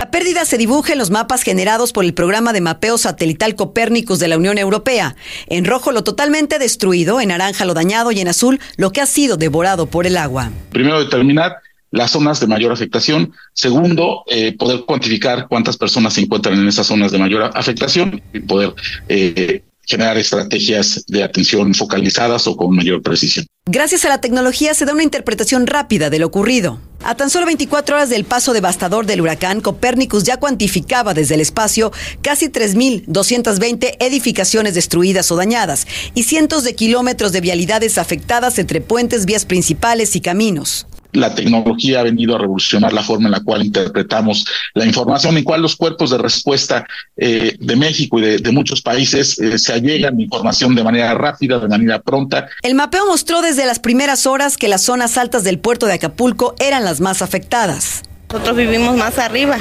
La 0.00 0.10
pérdida 0.10 0.46
se 0.46 0.56
dibuja 0.56 0.92
en 0.92 0.98
los 0.98 1.10
mapas 1.10 1.42
generados 1.42 1.92
por 1.92 2.04
el 2.04 2.14
programa 2.14 2.54
de 2.54 2.62
mapeo 2.62 2.96
satelital 2.96 3.56
Copérnicus 3.56 4.18
de 4.18 4.28
la 4.28 4.38
Unión 4.38 4.56
Europea. 4.56 5.16
En 5.48 5.66
rojo 5.66 5.92
lo 5.92 6.02
totalmente 6.02 6.58
destruido, 6.58 7.20
en 7.20 7.28
naranja 7.28 7.66
lo 7.66 7.74
dañado 7.74 8.10
y 8.10 8.20
en 8.20 8.28
azul 8.28 8.58
lo 8.76 8.90
que 8.90 9.02
ha 9.02 9.06
sido 9.06 9.36
devorado 9.36 9.84
por 9.84 10.06
el 10.06 10.16
agua. 10.16 10.50
Primero 10.70 11.00
determinar 11.00 11.56
las 11.90 12.10
zonas 12.10 12.40
de 12.40 12.46
mayor 12.46 12.72
afectación. 12.72 13.32
Segundo, 13.52 14.24
eh, 14.26 14.56
poder 14.56 14.84
cuantificar 14.86 15.46
cuántas 15.48 15.76
personas 15.76 16.14
se 16.14 16.22
encuentran 16.22 16.58
en 16.58 16.68
esas 16.68 16.86
zonas 16.86 17.12
de 17.12 17.18
mayor 17.18 17.50
afectación 17.54 18.22
y 18.32 18.40
poder 18.40 18.74
eh, 19.08 19.62
generar 19.88 20.18
estrategias 20.18 21.02
de 21.06 21.22
atención 21.22 21.74
focalizadas 21.74 22.46
o 22.46 22.56
con 22.56 22.76
mayor 22.76 23.00
precisión. 23.02 23.46
Gracias 23.66 24.04
a 24.04 24.08
la 24.08 24.20
tecnología 24.20 24.74
se 24.74 24.84
da 24.84 24.92
una 24.92 25.02
interpretación 25.02 25.66
rápida 25.66 26.10
de 26.10 26.18
lo 26.18 26.26
ocurrido. 26.26 26.78
A 27.04 27.14
tan 27.14 27.30
solo 27.30 27.46
24 27.46 27.96
horas 27.96 28.10
del 28.10 28.24
paso 28.24 28.52
devastador 28.52 29.06
del 29.06 29.20
huracán, 29.20 29.60
Copérnicus 29.60 30.24
ya 30.24 30.36
cuantificaba 30.38 31.14
desde 31.14 31.36
el 31.36 31.40
espacio 31.40 31.90
casi 32.22 32.48
3.220 32.48 33.96
edificaciones 34.00 34.74
destruidas 34.74 35.30
o 35.30 35.36
dañadas 35.36 35.86
y 36.14 36.24
cientos 36.24 36.64
de 36.64 36.74
kilómetros 36.74 37.32
de 37.32 37.40
vialidades 37.40 37.96
afectadas 37.96 38.58
entre 38.58 38.80
puentes, 38.82 39.24
vías 39.24 39.46
principales 39.46 40.16
y 40.16 40.20
caminos 40.20 40.86
la 41.12 41.34
tecnología 41.34 42.00
ha 42.00 42.02
venido 42.02 42.36
a 42.36 42.38
revolucionar 42.38 42.92
la 42.92 43.02
forma 43.02 43.26
en 43.26 43.32
la 43.32 43.40
cual 43.40 43.64
interpretamos 43.64 44.44
la 44.74 44.86
información, 44.86 45.38
y 45.38 45.42
cual 45.42 45.62
los 45.62 45.76
cuerpos 45.76 46.10
de 46.10 46.18
respuesta 46.18 46.86
eh, 47.16 47.56
de 47.58 47.76
México 47.76 48.18
y 48.18 48.40
de, 48.40 48.52
muchos 48.52 48.82
países 48.82 49.38
eh, 49.38 49.58
se 49.58 49.72
allegan 49.72 50.20
información 50.20 50.74
de 50.74 50.82
manera 50.82 51.14
rápida, 51.14 51.58
de 51.58 51.68
manera 51.68 52.00
pronta. 52.00 52.48
El 52.62 52.74
mapeo 52.74 53.06
mostró 53.06 53.42
desde 53.42 53.66
las 53.66 53.78
primeras 53.78 54.26
horas 54.26 54.56
que 54.56 54.68
las 54.68 54.82
zonas 54.82 55.18
altas 55.18 55.44
del 55.44 55.58
puerto 55.58 55.86
de 55.86 55.94
Acapulco 55.94 56.54
eran 56.58 56.84
las 56.84 57.00
más 57.00 57.22
afectadas. 57.22 58.02
Nosotros 58.30 58.56
vivimos 58.56 58.96
más 58.96 59.18
arriba, 59.18 59.56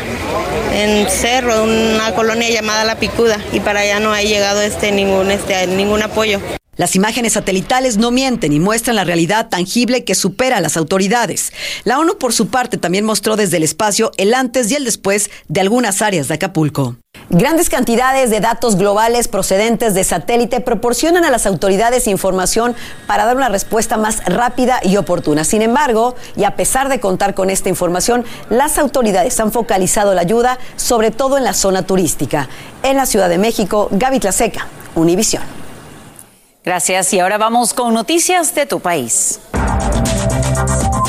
en 0.73 1.09
Cerro, 1.09 1.63
una 1.63 2.13
colonia 2.13 2.49
llamada 2.49 2.83
La 2.83 2.99
Picuda, 2.99 3.39
y 3.53 3.61
para 3.61 3.79
allá 3.81 4.01
no 4.01 4.11
ha 4.11 4.21
llegado 4.21 4.61
este 4.61 4.91
ningún 4.91 5.31
este 5.31 5.67
ningún 5.67 6.01
apoyo. 6.01 6.41
Las 6.77 6.95
imágenes 6.95 7.33
satelitales 7.33 7.97
no 7.97 8.11
mienten 8.11 8.53
y 8.53 8.59
muestran 8.59 8.95
la 8.95 9.03
realidad 9.03 9.49
tangible 9.49 10.03
que 10.03 10.13
supera 10.13 10.57
a 10.57 10.61
las 10.61 10.77
autoridades. 10.77 11.51
La 11.83 11.97
ONU, 11.97 12.19
por 12.19 12.33
su 12.33 12.49
parte, 12.49 12.77
también 12.77 13.03
mostró 13.03 13.35
desde 13.35 13.57
el 13.57 13.63
espacio 13.63 14.11
el 14.17 14.35
antes 14.35 14.71
y 14.71 14.75
el 14.75 14.85
después 14.85 15.31
de 15.47 15.61
algunas 15.61 16.03
áreas 16.03 16.27
de 16.27 16.35
Acapulco. 16.35 16.95
Grandes 17.29 17.69
cantidades 17.69 18.29
de 18.29 18.39
datos 18.39 18.77
globales 18.77 19.27
procedentes 19.27 19.95
de 19.95 20.03
satélite 20.03 20.61
proporcionan 20.61 21.25
a 21.25 21.31
las 21.31 21.47
autoridades 21.47 22.07
información 22.07 22.75
para 23.07 23.25
dar 23.25 23.35
una 23.35 23.49
respuesta 23.49 23.97
más 23.97 24.23
rápida 24.25 24.79
y 24.83 24.97
oportuna. 24.97 25.43
Sin 25.43 25.63
embargo, 25.63 26.15
y 26.35 26.43
a 26.43 26.55
pesar 26.55 26.89
de 26.89 26.99
contar 26.99 27.33
con 27.33 27.49
esta 27.49 27.69
información, 27.69 28.23
las 28.49 28.77
autoridades 28.77 29.39
han 29.39 29.51
focalizado 29.51 30.13
la 30.13 30.21
ayuda 30.21 30.59
sobre 30.75 31.09
todo 31.09 31.37
en 31.37 31.43
la 31.43 31.53
zona 31.53 31.81
turística. 31.81 32.47
En 32.83 32.97
la 32.97 33.07
Ciudad 33.07 33.29
de 33.29 33.39
México, 33.39 33.89
Gaby 33.91 34.19
Tlaseca, 34.19 34.67
Univisión. 34.95 35.56
Gracias. 36.67 37.13
Y 37.13 37.19
ahora 37.21 37.37
vamos 37.37 37.73
con 37.73 37.93
noticias 37.93 38.53
de 38.53 38.65
tu 38.65 38.81
país. 38.81 39.39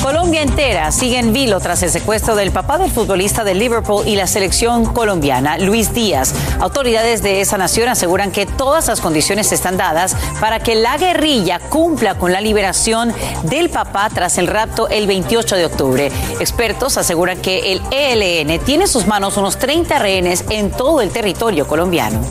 Colombia 0.01 0.41
entera 0.41 0.89
sigue 0.93 1.19
en 1.19 1.33
vilo 1.33 1.59
tras 1.59 1.83
el 1.83 1.89
secuestro 1.89 2.37
del 2.37 2.51
papá 2.51 2.77
del 2.77 2.89
futbolista 2.89 3.43
de 3.43 3.55
Liverpool 3.55 4.07
y 4.07 4.15
la 4.15 4.25
selección 4.25 4.85
colombiana, 4.85 5.57
Luis 5.57 5.93
Díaz. 5.93 6.33
Autoridades 6.61 7.21
de 7.23 7.41
esa 7.41 7.57
nación 7.57 7.89
aseguran 7.89 8.31
que 8.31 8.45
todas 8.45 8.87
las 8.87 9.01
condiciones 9.01 9.51
están 9.51 9.75
dadas 9.75 10.15
para 10.39 10.61
que 10.61 10.75
la 10.75 10.95
guerrilla 10.97 11.59
cumpla 11.59 12.17
con 12.17 12.31
la 12.31 12.39
liberación 12.39 13.13
del 13.43 13.69
papá 13.69 14.09
tras 14.13 14.37
el 14.37 14.47
rapto 14.47 14.87
el 14.87 15.07
28 15.07 15.57
de 15.57 15.65
octubre. 15.65 16.11
Expertos 16.39 16.97
aseguran 16.97 17.41
que 17.41 17.73
el 17.73 17.81
ELN 17.91 18.63
tiene 18.63 18.85
en 18.85 18.89
sus 18.89 19.07
manos 19.07 19.35
unos 19.35 19.57
30 19.57 19.99
rehenes 19.99 20.45
en 20.49 20.71
todo 20.71 21.01
el 21.01 21.09
territorio 21.09 21.67
colombiano. 21.67 22.21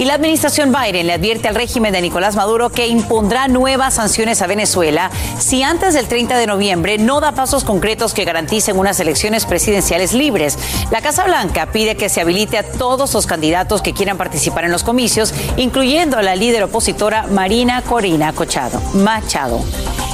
Y 0.00 0.06
la 0.06 0.14
administración 0.14 0.72
Biden 0.72 1.06
le 1.06 1.12
advierte 1.12 1.46
al 1.46 1.54
régimen 1.54 1.92
de 1.92 2.00
Nicolás 2.00 2.34
Maduro 2.34 2.70
que 2.70 2.86
impondrá 2.86 3.48
nuevas 3.48 3.92
sanciones 3.92 4.40
a 4.40 4.46
Venezuela 4.46 5.10
si 5.38 5.62
antes 5.62 5.92
del 5.92 6.08
30 6.08 6.38
de 6.38 6.46
noviembre 6.46 6.96
no 6.96 7.20
da 7.20 7.32
pasos 7.32 7.64
concretos 7.64 8.14
que 8.14 8.24
garanticen 8.24 8.78
unas 8.78 8.98
elecciones 8.98 9.44
presidenciales 9.44 10.14
libres. 10.14 10.58
La 10.90 11.02
Casa 11.02 11.24
Blanca 11.24 11.66
pide 11.70 11.98
que 11.98 12.08
se 12.08 12.22
habilite 12.22 12.56
a 12.56 12.62
todos 12.62 13.12
los 13.12 13.26
candidatos 13.26 13.82
que 13.82 13.92
quieran 13.92 14.16
participar 14.16 14.64
en 14.64 14.72
los 14.72 14.84
comicios, 14.84 15.34
incluyendo 15.58 16.16
a 16.16 16.22
la 16.22 16.34
líder 16.34 16.62
opositora 16.62 17.26
Marina 17.26 17.82
Corina 17.82 18.32
Cochado, 18.32 18.80
Machado. 18.94 19.62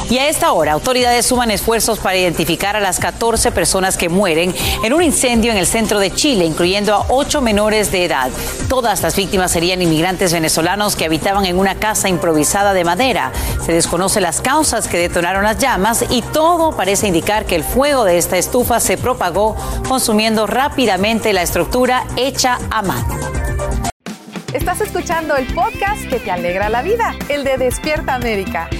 Y 0.08 0.18
a 0.18 0.28
esta 0.28 0.52
hora, 0.52 0.72
autoridades 0.72 1.26
suman 1.26 1.50
esfuerzos 1.50 1.98
para 1.98 2.16
identificar 2.16 2.76
a 2.76 2.80
las 2.80 3.00
14 3.00 3.50
personas 3.50 3.96
que 3.96 4.08
mueren 4.08 4.54
en 4.84 4.92
un 4.92 5.02
incendio 5.02 5.50
en 5.50 5.58
el 5.58 5.66
centro 5.66 5.98
de 5.98 6.12
Chile, 6.12 6.44
incluyendo 6.44 6.94
a 6.94 7.06
ocho 7.08 7.40
menores 7.40 7.90
de 7.90 8.04
edad. 8.04 8.30
Todas 8.68 9.02
las 9.02 9.16
víctimas 9.16 9.50
serían 9.50 9.82
inmigrantes 9.82 10.32
venezolanos 10.32 10.94
que 10.94 11.06
habitaban 11.06 11.44
en 11.44 11.58
una 11.58 11.74
casa 11.74 12.08
improvisada 12.08 12.72
de 12.72 12.84
madera. 12.84 13.32
Se 13.64 13.72
desconoce 13.72 14.20
las 14.20 14.40
causas 14.40 14.86
que 14.86 14.98
detonaron 14.98 15.42
las 15.42 15.58
llamas 15.58 16.04
y 16.08 16.22
todo 16.22 16.76
parece 16.76 17.08
indicar 17.08 17.44
que 17.44 17.56
el 17.56 17.64
fuego 17.64 18.04
de 18.04 18.18
esta 18.18 18.38
estufa 18.38 18.78
se 18.78 18.96
propagó, 18.96 19.56
consumiendo 19.88 20.46
rápidamente 20.46 21.32
la 21.32 21.42
estructura 21.42 22.04
hecha 22.16 22.58
a 22.70 22.82
mano. 22.82 23.18
Estás 24.52 24.80
escuchando 24.80 25.36
el 25.36 25.52
podcast 25.52 26.04
que 26.08 26.20
te 26.20 26.30
alegra 26.30 26.68
la 26.68 26.82
vida, 26.82 27.14
el 27.28 27.42
de 27.42 27.58
Despierta 27.58 28.14
América. 28.14 28.70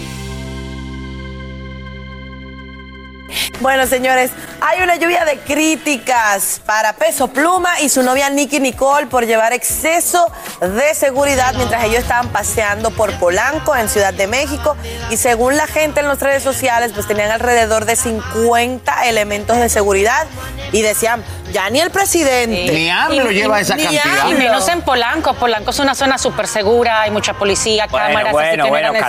Bueno, 3.61 3.87
señores, 3.87 4.33
hay 4.61 4.83
una 4.83 4.97
lluvia 4.97 5.25
de 5.25 5.39
críticas 5.39 6.61
para 6.67 6.93
Peso 6.93 7.29
Pluma 7.29 7.81
y 7.81 7.89
su 7.89 8.03
novia 8.03 8.29
Nicky 8.29 8.61
Nicole 8.61 9.07
por 9.07 9.25
llevar 9.25 9.55
exceso 9.55 10.31
de 10.61 10.95
seguridad 10.95 11.55
mientras 11.55 11.83
ellos 11.85 12.01
estaban 12.01 12.29
paseando 12.29 12.91
por 12.91 13.19
Polanco 13.19 13.75
en 13.75 13.89
Ciudad 13.89 14.13
de 14.13 14.27
México. 14.27 14.77
Y 15.11 15.17
según 15.17 15.57
la 15.57 15.67
gente 15.67 16.01
en 16.01 16.09
las 16.09 16.21
redes 16.21 16.43
sociales 16.43 16.93
pues 16.93 17.07
tenían 17.07 17.31
alrededor 17.31 17.87
de 17.87 17.97
50 17.97 19.09
elementos 19.09 19.57
de 19.57 19.71
seguridad 19.71 20.27
y 20.73 20.83
decían, 20.83 21.25
ya 21.53 21.71
ni 21.71 21.81
el 21.81 21.91
presidente. 21.91 22.73
Ni 22.73 22.89
AMLO 22.91 23.31
lleva 23.31 23.61
esa 23.61 23.77
cantidad. 23.77 24.29
Y 24.31 24.35
menos 24.35 24.69
en 24.69 24.83
Polanco. 24.83 25.35
Polanco 25.35 25.71
es 25.71 25.79
una 25.79 25.95
zona 25.95 26.19
súper 26.19 26.47
segura, 26.47 27.03
hay 27.03 27.11
mucha 27.11 27.35
policía, 27.35 27.87
cámaras, 27.87 28.33
bueno, 28.33 28.39
así 28.39 28.51
que 28.51 28.57
no 28.57 28.69
bueno, 28.69 28.95
era 28.95 29.01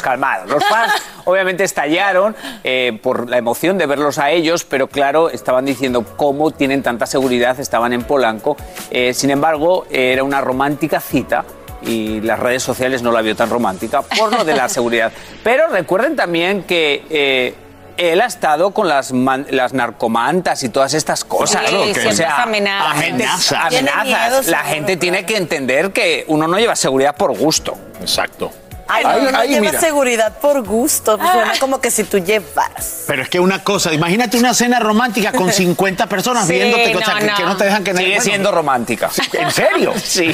calmados. 0.00 0.50
Los 0.50 0.64
fans 0.68 0.92
obviamente 1.24 1.64
estallaron 1.64 2.36
eh, 2.64 2.98
por 3.02 3.28
la 3.28 3.38
emoción 3.38 3.78
de 3.78 3.86
verlos 3.86 4.18
a 4.18 4.30
ellos, 4.30 4.64
pero 4.64 4.88
claro, 4.88 5.30
estaban 5.30 5.64
diciendo 5.64 6.04
cómo 6.16 6.50
tienen 6.50 6.82
tanta 6.82 7.06
seguridad, 7.06 7.58
estaban 7.60 7.92
en 7.92 8.04
Polanco. 8.04 8.56
Eh, 8.90 9.14
sin 9.14 9.30
embargo, 9.30 9.86
era 9.90 10.22
una 10.22 10.40
romántica 10.40 11.00
cita 11.00 11.44
y 11.82 12.20
las 12.20 12.38
redes 12.38 12.62
sociales 12.62 13.02
no 13.02 13.10
la 13.10 13.22
vio 13.22 13.34
tan 13.34 13.48
romántica 13.48 14.02
por 14.02 14.32
lo 14.32 14.44
de 14.44 14.54
la 14.54 14.68
seguridad. 14.68 15.12
Pero 15.42 15.68
recuerden 15.68 16.16
también 16.16 16.62
que... 16.62 17.04
eh, 17.10 17.54
él 18.00 18.20
ha 18.20 18.26
estado 18.26 18.70
con 18.72 18.88
las, 18.88 19.12
man- 19.12 19.46
las 19.50 19.72
narcomantas 19.72 20.62
y 20.62 20.68
todas 20.68 20.94
estas 20.94 21.24
cosas. 21.24 21.62
Amenaza. 21.66 23.68
Tiene 23.68 23.90
amenazas. 23.90 24.04
miedo, 24.04 24.42
La 24.50 24.64
gente 24.64 24.96
tiene 24.96 25.24
que 25.26 25.36
entender 25.36 25.92
que 25.92 26.24
uno 26.28 26.46
no 26.48 26.58
lleva 26.58 26.76
seguridad 26.76 27.14
por 27.16 27.36
gusto. 27.36 27.76
Exacto. 28.00 28.52
Ay, 28.92 29.04
no, 29.04 29.10
Ahí- 29.10 29.22
no, 29.22 29.30
no 29.30 29.38
ahí, 29.38 29.48
lleva 29.50 29.66
mira. 29.66 29.80
seguridad 29.80 30.38
por 30.40 30.66
gusto. 30.66 31.16
pues, 31.16 31.30
Suena 31.30 31.52
como 31.60 31.80
que 31.80 31.92
si 31.92 32.02
tú 32.02 32.18
llevas. 32.18 33.04
Pero 33.06 33.22
es 33.22 33.28
que 33.28 33.38
una 33.38 33.62
cosa, 33.62 33.92
imagínate 33.92 34.36
una 34.36 34.52
cena 34.52 34.80
romántica 34.80 35.30
con 35.30 35.52
50 35.52 36.08
personas 36.08 36.44
Sí, 36.46 36.54
viéndote, 36.54 36.96
o 36.96 37.00
sea, 37.00 37.14
no, 37.14 37.20
que, 37.20 37.26
no. 37.26 37.36
que 37.36 37.42
no 37.44 37.56
te 37.56 37.64
dejan 37.64 37.84
que 37.84 37.92
Sigue 37.94 38.08
bueno, 38.08 38.22
siendo 38.24 38.50
romántica. 38.50 39.08
¿En 39.34 39.50
serio? 39.52 39.92
Sí. 40.02 40.32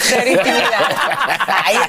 Ay, 1.48 1.76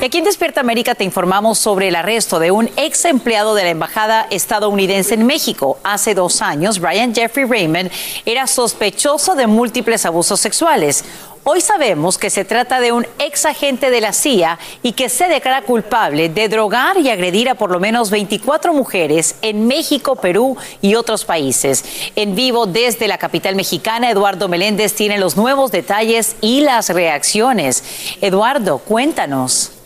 Y 0.00 0.04
aquí 0.04 0.18
en 0.18 0.24
Despierta 0.24 0.60
América 0.60 0.94
te 0.94 1.04
informamos 1.04 1.58
sobre 1.58 1.88
el 1.88 1.96
arresto 1.96 2.38
de 2.38 2.50
un 2.50 2.70
ex 2.76 3.04
empleado 3.04 3.54
de 3.54 3.64
la 3.64 3.70
Embajada 3.70 4.26
estadounidense 4.30 5.14
en 5.14 5.26
México. 5.26 5.78
Hace 5.82 6.14
dos 6.14 6.42
años, 6.42 6.78
Brian 6.78 7.14
Jeffrey 7.14 7.46
Raymond 7.46 7.90
era 8.24 8.46
sospechoso 8.46 9.34
de 9.34 9.46
múltiples 9.46 10.04
abusos 10.06 10.40
sexuales. 10.40 11.04
Hoy 11.44 11.60
sabemos 11.60 12.18
que 12.18 12.30
se 12.30 12.44
trata 12.44 12.78
de 12.78 12.92
un 12.92 13.04
ex 13.18 13.46
agente 13.46 13.90
de 13.90 14.00
la 14.00 14.12
CIA 14.12 14.60
y 14.80 14.92
que 14.92 15.08
se 15.08 15.26
declara 15.26 15.62
culpable 15.62 16.28
de 16.28 16.48
drogar 16.48 16.98
y 16.98 17.10
agredir 17.10 17.48
a 17.48 17.56
por 17.56 17.72
lo 17.72 17.80
menos 17.80 18.10
24 18.10 18.72
mujeres 18.72 19.34
en 19.42 19.66
México, 19.66 20.14
Perú 20.14 20.56
y 20.80 20.94
otros 20.94 21.24
países. 21.24 21.84
En 22.14 22.36
vivo 22.36 22.66
desde 22.66 23.08
la 23.08 23.18
capital 23.18 23.56
mexicana, 23.56 24.08
Eduardo 24.08 24.46
Meléndez 24.46 24.94
tiene 24.94 25.18
los 25.18 25.36
nuevos 25.36 25.72
detalles 25.72 26.36
y 26.40 26.60
las 26.60 26.90
reacciones. 26.90 27.82
Eduardo, 28.20 28.78
cuéntanos. 28.78 29.81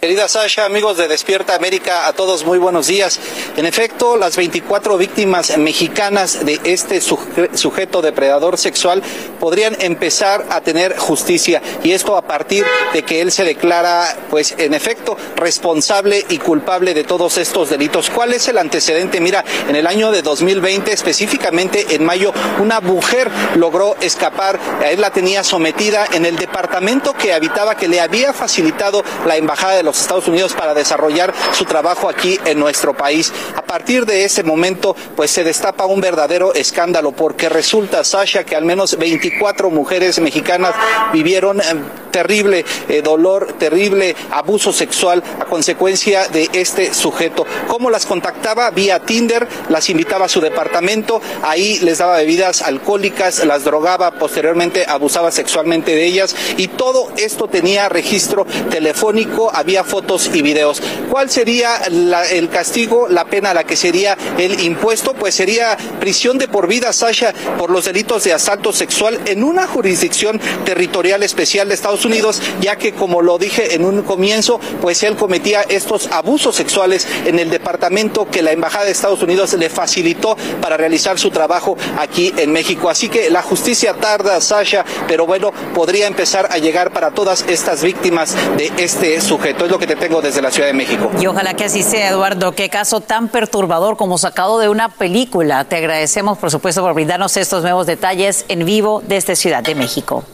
Querida 0.00 0.28
Sasha, 0.28 0.64
amigos 0.64 0.96
de 0.96 1.08
Despierta 1.08 1.56
América, 1.56 2.06
a 2.06 2.12
todos 2.12 2.44
muy 2.44 2.56
buenos 2.58 2.86
días. 2.86 3.18
En 3.56 3.66
efecto, 3.66 4.16
las 4.16 4.36
24 4.36 4.96
víctimas 4.96 5.58
mexicanas 5.58 6.46
de 6.46 6.60
este 6.62 7.00
suje- 7.02 7.56
sujeto 7.56 8.00
depredador 8.00 8.58
sexual 8.58 9.02
podrían 9.40 9.76
empezar 9.80 10.44
a 10.50 10.60
tener 10.60 10.96
justicia 10.96 11.60
y 11.82 11.90
esto 11.90 12.16
a 12.16 12.22
partir 12.22 12.64
de 12.92 13.02
que 13.02 13.20
él 13.20 13.32
se 13.32 13.42
declara, 13.42 14.16
pues 14.30 14.54
en 14.56 14.72
efecto, 14.72 15.16
responsable 15.34 16.24
y 16.28 16.38
culpable 16.38 16.94
de 16.94 17.02
todos 17.02 17.36
estos 17.36 17.68
delitos. 17.68 18.08
¿Cuál 18.08 18.32
es 18.34 18.46
el 18.46 18.58
antecedente? 18.58 19.20
Mira, 19.20 19.44
en 19.68 19.74
el 19.74 19.88
año 19.88 20.12
de 20.12 20.22
2020, 20.22 20.92
específicamente 20.92 21.96
en 21.96 22.04
mayo, 22.04 22.32
una 22.60 22.80
mujer 22.80 23.28
logró 23.56 23.96
escapar. 24.00 24.60
A 24.80 24.92
él 24.92 25.00
la 25.00 25.10
tenía 25.10 25.42
sometida 25.42 26.06
en 26.12 26.24
el 26.24 26.36
departamento 26.36 27.14
que 27.14 27.32
habitaba, 27.32 27.74
que 27.74 27.88
le 27.88 28.00
había 28.00 28.32
facilitado 28.32 29.02
la 29.26 29.36
embajada 29.36 29.74
de 29.74 29.87
los 29.88 30.00
Estados 30.00 30.28
Unidos 30.28 30.52
para 30.52 30.74
desarrollar 30.74 31.32
su 31.52 31.64
trabajo 31.64 32.08
aquí 32.08 32.38
en 32.44 32.58
nuestro 32.58 32.94
país. 32.94 33.32
A 33.56 33.62
partir 33.62 34.04
de 34.04 34.24
ese 34.24 34.42
momento, 34.42 34.94
pues 35.16 35.30
se 35.30 35.44
destapa 35.44 35.86
un 35.86 36.00
verdadero 36.00 36.52
escándalo 36.52 37.12
porque 37.12 37.48
resulta, 37.48 38.04
Sasha, 38.04 38.44
que 38.44 38.54
al 38.54 38.64
menos 38.64 38.98
24 38.98 39.70
mujeres 39.70 40.18
mexicanas 40.20 40.74
vivieron 41.12 41.60
eh, 41.60 41.64
terrible 42.10 42.64
eh, 42.88 43.00
dolor, 43.00 43.54
terrible 43.58 44.14
abuso 44.30 44.72
sexual 44.72 45.22
a 45.40 45.46
consecuencia 45.46 46.28
de 46.28 46.50
este 46.52 46.92
sujeto. 46.92 47.46
¿Cómo 47.66 47.90
las 47.90 48.04
contactaba? 48.04 48.70
Vía 48.70 49.00
Tinder, 49.00 49.48
las 49.68 49.88
invitaba 49.88 50.26
a 50.26 50.28
su 50.28 50.40
departamento, 50.40 51.20
ahí 51.42 51.78
les 51.78 51.98
daba 51.98 52.18
bebidas 52.18 52.62
alcohólicas, 52.62 53.44
las 53.44 53.64
drogaba, 53.64 54.12
posteriormente 54.12 54.84
abusaba 54.86 55.30
sexualmente 55.30 55.94
de 55.94 56.04
ellas 56.04 56.34
y 56.56 56.68
todo 56.68 57.10
esto 57.16 57.48
tenía 57.48 57.88
registro 57.88 58.46
telefónico, 58.70 59.50
había 59.54 59.77
fotos 59.84 60.30
y 60.32 60.42
videos. 60.42 60.82
¿Cuál 61.10 61.30
sería 61.30 61.76
el 61.76 62.48
castigo, 62.48 63.08
la 63.08 63.24
pena 63.24 63.54
la 63.54 63.64
que 63.64 63.76
sería 63.76 64.16
el 64.38 64.60
impuesto? 64.60 65.14
Pues 65.14 65.34
sería 65.34 65.76
prisión 66.00 66.38
de 66.38 66.48
por 66.48 66.66
vida, 66.66 66.92
Sasha, 66.92 67.32
por 67.56 67.70
los 67.70 67.84
delitos 67.84 68.24
de 68.24 68.32
asalto 68.32 68.72
sexual 68.72 69.18
en 69.26 69.44
una 69.44 69.66
jurisdicción 69.66 70.40
territorial 70.64 71.22
especial 71.22 71.68
de 71.68 71.74
Estados 71.74 72.04
Unidos, 72.04 72.40
ya 72.60 72.76
que 72.76 72.92
como 72.92 73.22
lo 73.22 73.38
dije 73.38 73.74
en 73.74 73.84
un 73.84 74.02
comienzo, 74.02 74.60
pues 74.80 75.02
él 75.02 75.16
cometía 75.16 75.62
estos 75.62 76.08
abusos 76.10 76.56
sexuales 76.56 77.06
en 77.26 77.38
el 77.38 77.50
departamento 77.50 78.28
que 78.30 78.42
la 78.42 78.52
Embajada 78.52 78.86
de 78.86 78.92
Estados 78.92 79.22
Unidos 79.22 79.52
le 79.54 79.68
facilitó 79.68 80.36
para 80.60 80.76
realizar 80.76 81.18
su 81.18 81.30
trabajo 81.30 81.76
aquí 81.98 82.32
en 82.36 82.52
México. 82.52 82.90
Así 82.90 83.08
que 83.08 83.30
la 83.30 83.42
justicia 83.42 83.94
tarda, 83.94 84.40
Sasha, 84.40 84.84
pero 85.06 85.26
bueno, 85.26 85.52
podría 85.74 86.06
empezar 86.06 86.48
a 86.50 86.58
llegar 86.58 86.92
para 86.92 87.10
todas 87.10 87.44
estas 87.48 87.82
víctimas 87.82 88.34
de 88.56 88.72
este 88.78 89.20
sujeto. 89.20 89.67
Es 89.68 89.72
lo 89.72 89.78
que 89.78 89.86
te 89.86 89.96
tengo 89.96 90.22
desde 90.22 90.40
la 90.40 90.50
Ciudad 90.50 90.68
de 90.68 90.72
México. 90.72 91.10
Y 91.20 91.26
ojalá 91.26 91.52
que 91.52 91.64
así 91.64 91.82
sea, 91.82 92.08
Eduardo. 92.08 92.52
Qué 92.52 92.70
caso 92.70 93.02
tan 93.02 93.28
perturbador 93.28 93.98
como 93.98 94.16
sacado 94.16 94.58
de 94.58 94.70
una 94.70 94.88
película. 94.88 95.62
Te 95.64 95.76
agradecemos, 95.76 96.38
por 96.38 96.50
supuesto, 96.50 96.80
por 96.80 96.94
brindarnos 96.94 97.36
estos 97.36 97.62
nuevos 97.62 97.86
detalles 97.86 98.46
en 98.48 98.64
vivo 98.64 99.02
desde 99.06 99.36
Ciudad 99.36 99.62
de 99.62 99.74
México. 99.74 100.24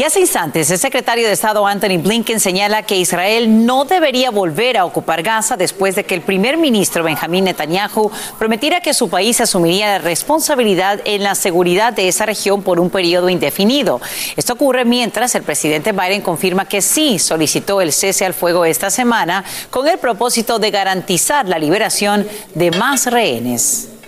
Y 0.00 0.02
hace 0.02 0.20
instantes, 0.20 0.70
el 0.70 0.78
secretario 0.78 1.26
de 1.26 1.34
Estado 1.34 1.66
Anthony 1.66 1.98
Blinken 2.02 2.40
señala 2.40 2.84
que 2.84 2.96
Israel 2.96 3.66
no 3.66 3.84
debería 3.84 4.30
volver 4.30 4.78
a 4.78 4.86
ocupar 4.86 5.22
Gaza 5.22 5.58
después 5.58 5.94
de 5.94 6.04
que 6.04 6.14
el 6.14 6.22
primer 6.22 6.56
ministro 6.56 7.04
Benjamín 7.04 7.44
Netanyahu 7.44 8.10
prometiera 8.38 8.80
que 8.80 8.94
su 8.94 9.10
país 9.10 9.42
asumiría 9.42 9.88
la 9.88 9.98
responsabilidad 9.98 11.02
en 11.04 11.22
la 11.22 11.34
seguridad 11.34 11.92
de 11.92 12.08
esa 12.08 12.24
región 12.24 12.62
por 12.62 12.80
un 12.80 12.88
periodo 12.88 13.28
indefinido. 13.28 14.00
Esto 14.38 14.54
ocurre 14.54 14.86
mientras 14.86 15.34
el 15.34 15.42
presidente 15.42 15.92
Biden 15.92 16.22
confirma 16.22 16.64
que 16.64 16.80
sí 16.80 17.18
solicitó 17.18 17.82
el 17.82 17.92
cese 17.92 18.24
al 18.24 18.32
fuego 18.32 18.64
esta 18.64 18.88
semana 18.88 19.44
con 19.68 19.86
el 19.86 19.98
propósito 19.98 20.58
de 20.58 20.70
garantizar 20.70 21.46
la 21.46 21.58
liberación 21.58 22.26
de 22.54 22.70
más 22.70 23.04
rehenes. 23.04 23.99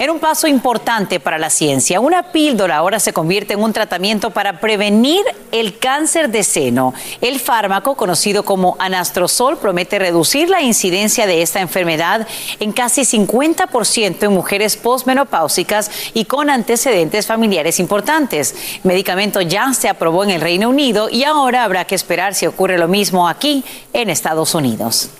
En 0.00 0.08
un 0.08 0.18
paso 0.18 0.46
importante 0.46 1.20
para 1.20 1.36
la 1.36 1.50
ciencia, 1.50 2.00
una 2.00 2.32
píldora 2.32 2.78
ahora 2.78 2.98
se 2.98 3.12
convierte 3.12 3.52
en 3.52 3.60
un 3.60 3.74
tratamiento 3.74 4.30
para 4.30 4.58
prevenir 4.58 5.20
el 5.52 5.76
cáncer 5.76 6.30
de 6.30 6.42
seno. 6.42 6.94
El 7.20 7.38
fármaco, 7.38 7.94
conocido 7.96 8.42
como 8.42 8.76
anastrozol, 8.78 9.58
promete 9.58 9.98
reducir 9.98 10.48
la 10.48 10.62
incidencia 10.62 11.26
de 11.26 11.42
esta 11.42 11.60
enfermedad 11.60 12.26
en 12.60 12.72
casi 12.72 13.02
50% 13.02 14.22
en 14.22 14.32
mujeres 14.32 14.78
posmenopáusicas 14.78 15.90
y 16.14 16.24
con 16.24 16.48
antecedentes 16.48 17.26
familiares 17.26 17.78
importantes. 17.78 18.54
El 18.76 18.88
medicamento 18.88 19.42
ya 19.42 19.74
se 19.74 19.90
aprobó 19.90 20.24
en 20.24 20.30
el 20.30 20.40
Reino 20.40 20.70
Unido 20.70 21.10
y 21.10 21.24
ahora 21.24 21.62
habrá 21.62 21.84
que 21.84 21.94
esperar 21.94 22.34
si 22.34 22.46
ocurre 22.46 22.78
lo 22.78 22.88
mismo 22.88 23.28
aquí 23.28 23.62
en 23.92 24.08
Estados 24.08 24.54
Unidos. 24.54 25.10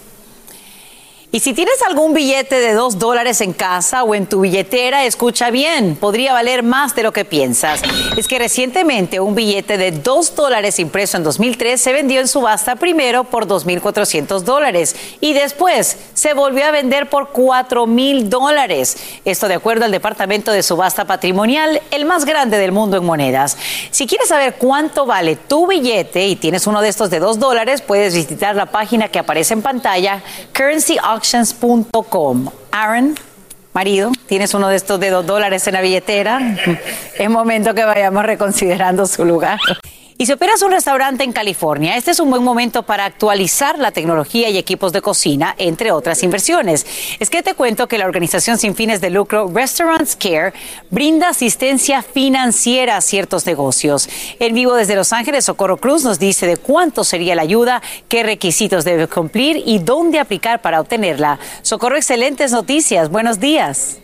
Y 1.33 1.38
si 1.38 1.55
tienes 1.55 1.81
algún 1.88 2.12
billete 2.12 2.59
de 2.59 2.73
dos 2.73 2.99
dólares 2.99 3.40
en 3.40 3.53
casa 3.53 4.03
o 4.03 4.16
en 4.16 4.27
tu 4.27 4.40
billetera, 4.40 5.05
escucha 5.05 5.53
bien, 5.53 5.95
podría 5.95 6.33
valer 6.33 6.64
más 6.64 6.97
de 6.97 7.05
lo 7.05 7.12
que 7.12 7.25
piensas. 7.25 7.83
Es 8.16 8.27
que 8.27 8.40
recientemente 8.40 9.21
un 9.21 9.37
billete 9.37 9.79
de 9.79 9.93
dos 9.93 10.35
dólares 10.35 10.81
impreso 10.81 11.16
en 11.16 11.23
2003 11.23 11.81
se 11.81 11.93
vendió 11.93 12.19
en 12.19 12.27
subasta 12.27 12.75
primero 12.75 13.23
por 13.23 13.47
2.400 13.47 14.40
dólares 14.40 14.97
y 15.21 15.33
después 15.33 15.99
se 16.14 16.35
volvió 16.35 16.64
a 16.64 16.73
vender 16.73 17.09
por 17.09 17.33
4.000 17.33 18.25
dólares. 18.25 18.97
Esto 19.25 19.47
de 19.47 19.55
acuerdo 19.55 19.85
al 19.85 19.93
Departamento 19.93 20.51
de 20.51 20.64
Subasta 20.64 21.05
Patrimonial, 21.05 21.81
el 21.93 22.07
más 22.07 22.25
grande 22.25 22.59
del 22.59 22.73
mundo 22.73 22.97
en 22.97 23.05
monedas. 23.05 23.57
Si 23.93 24.09
quieres 24.09 24.27
saber 24.27 24.57
cuánto 24.59 25.07
vale 25.07 25.37
tu 25.37 25.69
billete 25.69 26.27
y 26.27 26.35
tienes 26.35 26.66
uno 26.66 26.81
de 26.81 26.88
estos 26.88 27.09
de 27.09 27.21
dos 27.21 27.38
dólares, 27.38 27.83
puedes 27.83 28.16
visitar 28.16 28.57
la 28.57 28.66
página 28.66 29.07
que 29.11 29.21
aparece 29.21 29.55
en 29.55 29.62
pantalla, 29.62 30.25
currencyauctions.com. 31.21 32.47
Aaron, 32.73 33.15
marido, 33.73 34.11
tienes 34.27 34.55
uno 34.55 34.69
de 34.69 34.77
estos 34.77 34.99
de 35.01 35.11
dos 35.11 35.27
dólares 35.27 35.67
en 35.67 35.75
la 35.75 35.81
billetera, 35.81 36.57
es 37.19 37.31
momento 37.31 37.75
que 37.75 37.85
vayamos 37.85 38.25
reconsiderando 38.25 39.07
su 39.07 39.25
lugar. 39.25 39.59
Y 40.21 40.27
si 40.27 40.33
operas 40.33 40.61
un 40.61 40.71
restaurante 40.71 41.25
en 41.25 41.33
California, 41.33 41.97
este 41.97 42.11
es 42.11 42.21
un 42.21 42.29
buen 42.29 42.45
momento 42.45 42.83
para 42.83 43.07
actualizar 43.07 43.79
la 43.79 43.91
tecnología 43.91 44.51
y 44.51 44.59
equipos 44.59 44.93
de 44.93 45.01
cocina, 45.01 45.55
entre 45.57 45.93
otras 45.93 46.23
inversiones. 46.23 46.85
Es 47.19 47.31
que 47.31 47.43
te 47.43 47.55
cuento 47.55 47.89
que 47.89 47.97
la 47.97 48.05
organización 48.05 48.59
sin 48.59 48.75
fines 48.75 49.01
de 49.01 49.09
lucro 49.09 49.51
Restaurants 49.51 50.17
Care 50.17 50.53
brinda 50.91 51.31
asistencia 51.31 52.03
financiera 52.03 52.99
a 52.99 53.01
ciertos 53.01 53.47
negocios. 53.47 54.11
En 54.39 54.55
vivo 54.55 54.75
desde 54.75 54.95
Los 54.95 55.15
Ángeles, 55.15 55.47
Socorro 55.47 55.79
Cruz 55.79 56.05
nos 56.05 56.19
dice 56.19 56.47
de 56.47 56.59
cuánto 56.59 57.03
sería 57.03 57.35
la 57.35 57.41
ayuda, 57.41 57.81
qué 58.09 58.23
requisitos 58.23 58.85
debe 58.85 59.07
cumplir 59.07 59.63
y 59.65 59.79
dónde 59.79 60.19
aplicar 60.19 60.61
para 60.61 60.83
obtenerla. 60.83 61.39
Socorro, 61.63 61.97
excelentes 61.97 62.53
noticias. 62.53 63.09
Buenos 63.09 63.41
días. 63.41 64.01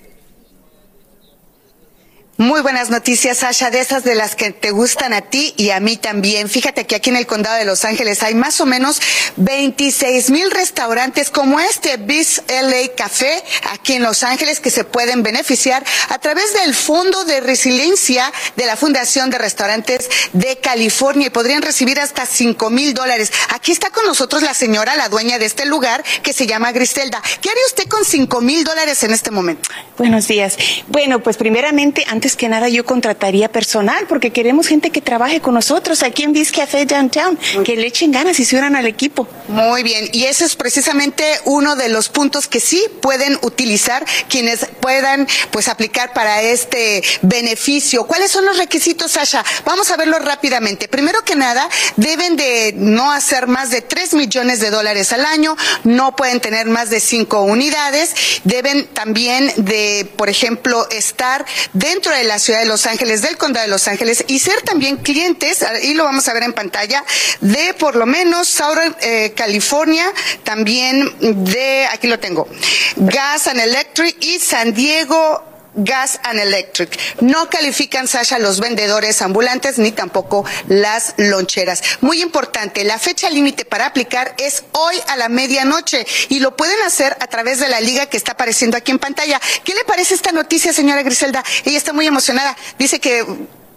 Muy 2.39 2.61
buenas 2.61 2.91
noticias, 2.91 3.39
Sasha, 3.39 3.71
de 3.71 3.81
esas 3.81 4.05
de 4.05 4.15
las 4.15 4.37
que 4.37 4.51
te 4.51 4.71
gustan 4.71 5.15
a 5.15 5.23
ti 5.23 5.55
y 5.57 5.71
a 5.71 5.81
mí 5.81 5.97
también. 5.97 6.51
Fíjate 6.51 6.85
que 6.85 6.95
aquí 6.95 7.09
en 7.09 7.17
el 7.17 7.27
condado 7.27 7.57
de 7.57 7.65
Los 7.65 7.87
Ángeles 7.87 8.23
hay 8.23 8.35
más 8.35 8.61
o 8.61 8.67
menos 8.67 9.01
26 9.37 10.29
mil 10.29 10.51
restaurantes 10.51 11.31
como 11.31 11.59
este 11.61 11.97
Bis 11.97 12.43
LA 12.47 12.95
Café 12.95 13.43
aquí 13.73 13.95
en 13.95 14.03
Los 14.03 14.23
Ángeles 14.23 14.61
que 14.61 14.69
se 14.69 14.85
pueden 14.85 15.23
beneficiar 15.23 15.83
a 16.11 16.19
través 16.19 16.53
del 16.53 16.75
Fondo 16.75 17.25
de 17.25 17.41
Resiliencia 17.41 18.31
de 18.55 18.67
la 18.67 18.77
Fundación 18.77 19.31
de 19.31 19.39
Restaurantes 19.39 20.11
de 20.35 20.59
California 20.59 21.29
y 21.29 21.31
podrían 21.31 21.63
recibir 21.63 21.99
hasta 21.99 22.27
5 22.27 22.69
mil 22.69 22.93
dólares. 22.93 23.33
Aquí 23.55 23.73
está 23.73 23.89
con 23.89 24.05
nosotros 24.05 24.43
la 24.43 24.53
señora, 24.53 24.95
la 24.97 25.09
dueña 25.09 25.39
de 25.39 25.47
este 25.47 25.65
lugar 25.65 26.05
que 26.23 26.35
se 26.35 26.47
llama 26.47 26.73
Griselda. 26.73 27.23
¿Qué 27.41 27.49
haría 27.49 27.67
usted 27.67 27.89
con 27.89 28.05
5 28.05 28.43
mil 28.43 28.63
dólares 28.63 29.03
en 29.05 29.15
este 29.15 29.31
momento? 29.31 29.71
Buenos 29.97 30.29
días. 30.29 30.59
Bueno, 30.89 31.23
pues 31.23 31.39
primeramente, 31.39 32.05
antes 32.07 32.26
que 32.35 32.49
nada, 32.49 32.69
yo 32.69 32.85
contrataría 32.85 33.53
personal 33.53 34.07
porque 34.09 34.33
queremos 34.33 34.67
gente 34.67 34.91
que 34.91 35.01
trabaje 35.01 35.41
con 35.41 35.55
nosotros 35.55 36.03
aquí 36.03 36.25
en 36.25 36.33
Biz 36.33 36.51
Café 36.51 36.87
Downtown, 36.87 37.39
que 37.65 37.77
le 37.77 37.87
echen 37.87 38.11
ganas 38.11 38.41
y 38.41 38.45
se 38.45 38.57
unan 38.57 38.75
al 38.75 38.87
equipo. 38.87 39.29
Muy 39.49 39.83
bien, 39.83 40.09
y 40.13 40.25
ese 40.25 40.45
es 40.45 40.57
precisamente 40.57 41.25
uno 41.45 41.77
de 41.77 41.89
los 41.89 42.09
puntos 42.09 42.49
que 42.49 42.59
sí 42.59 42.83
pueden 43.01 43.39
utilizar 43.43 44.05
quienes 44.29 44.67
puedan 44.81 45.29
pues 45.51 45.69
aplicar 45.69 46.13
para 46.13 46.43
este 46.43 47.03
beneficio. 47.23 48.05
¿Cuáles 48.07 48.31
son 48.31 48.45
los 48.45 48.57
requisitos, 48.57 49.13
Sasha? 49.13 49.45
Vamos 49.65 49.91
a 49.91 49.97
verlo 49.97 50.19
rápidamente. 50.19 50.89
Primero 50.89 51.23
que 51.23 51.37
nada, 51.37 51.69
deben 51.97 52.37
de 52.37 52.73
no 52.77 53.13
hacer 53.13 53.47
más 53.47 53.71
de 53.71 53.83
3 53.83 54.15
millones 54.15 54.61
de 54.61 54.71
dólares 54.71 55.13
al 55.13 55.25
año, 55.27 55.57
no 55.85 56.17
pueden 56.17 56.41
tener 56.41 56.67
más 56.67 56.91
de 56.91 57.01
5 57.01 57.43
unidades, 57.43 58.15
deben 58.45 58.87
también 58.87 59.53
de, 59.57 60.11
por 60.17 60.29
ejemplo, 60.29 60.89
estar 60.91 61.45
dentro 61.73 62.16
de 62.17 62.25
la 62.25 62.39
ciudad 62.39 62.61
de 62.61 62.67
Los 62.67 62.87
Ángeles, 62.87 63.23
del 63.23 63.37
condado 63.37 63.65
de 63.65 63.71
Los 63.71 63.89
Ángeles 63.89 64.25
y 64.27 64.39
ser 64.39 64.61
también 64.63 64.97
clientes, 64.97 65.65
y 65.83 65.95
lo 65.95 66.05
vamos 66.05 66.29
a 66.29 66.35
ver 66.35 66.43
en 66.43 66.53
pantalla, 66.53 67.05
de 67.41 67.75
por 67.75 67.97
lo 67.97 68.07
menos 68.07 68.49
Southern 68.49 68.97
eh, 69.01 69.33
California, 69.37 70.13
también 70.45 71.13
de, 71.45 71.87
aquí 71.87 72.09
lo 72.09 72.19
tengo, 72.19 72.49
Gas 72.97 73.49
and 73.49 73.61
Electric 73.61 74.17
y 74.25 74.39
San 74.39 74.75
Diego 74.75 75.56
Gas 75.77 76.19
and 76.25 76.41
Electric. 76.41 76.99
No 77.21 77.49
califican, 77.49 78.09
Sasha, 78.09 78.39
los 78.39 78.61
vendedores 78.61 79.23
ambulantes 79.23 79.79
ni 79.79 79.93
tampoco 79.93 80.45
las 80.69 81.15
loncheras. 81.19 81.83
Muy 82.01 82.23
importante, 82.23 82.85
la 82.85 82.99
fecha 82.99 83.31
límite 83.31 83.65
para 83.65 83.87
aplicar 83.87 84.35
es 84.39 84.65
hoy 84.73 84.97
a 85.09 85.17
la 85.17 85.29
medianoche 85.29 86.07
y 86.29 86.41
lo 86.41 86.57
pueden 86.57 86.81
hacer 86.83 87.17
a 87.21 87.27
través 87.27 87.61
de 87.61 87.69
la 87.69 87.81
liga 87.81 88.07
que 88.07 88.17
está 88.17 88.33
apareciendo 88.33 88.77
aquí 88.77 88.91
en 88.91 88.99
pantalla. 88.99 89.41
¿Qué 89.65 89.75
le 89.75 89.85
parece 89.85 90.15
esta 90.15 90.33
noticia, 90.33 90.73
señora 90.73 91.03
Griselda? 91.03 91.45
Ella 91.65 91.79
está 91.79 91.93
muy 91.93 92.07
emocionada. 92.07 92.57
Dice 92.79 93.01
que 93.01 93.25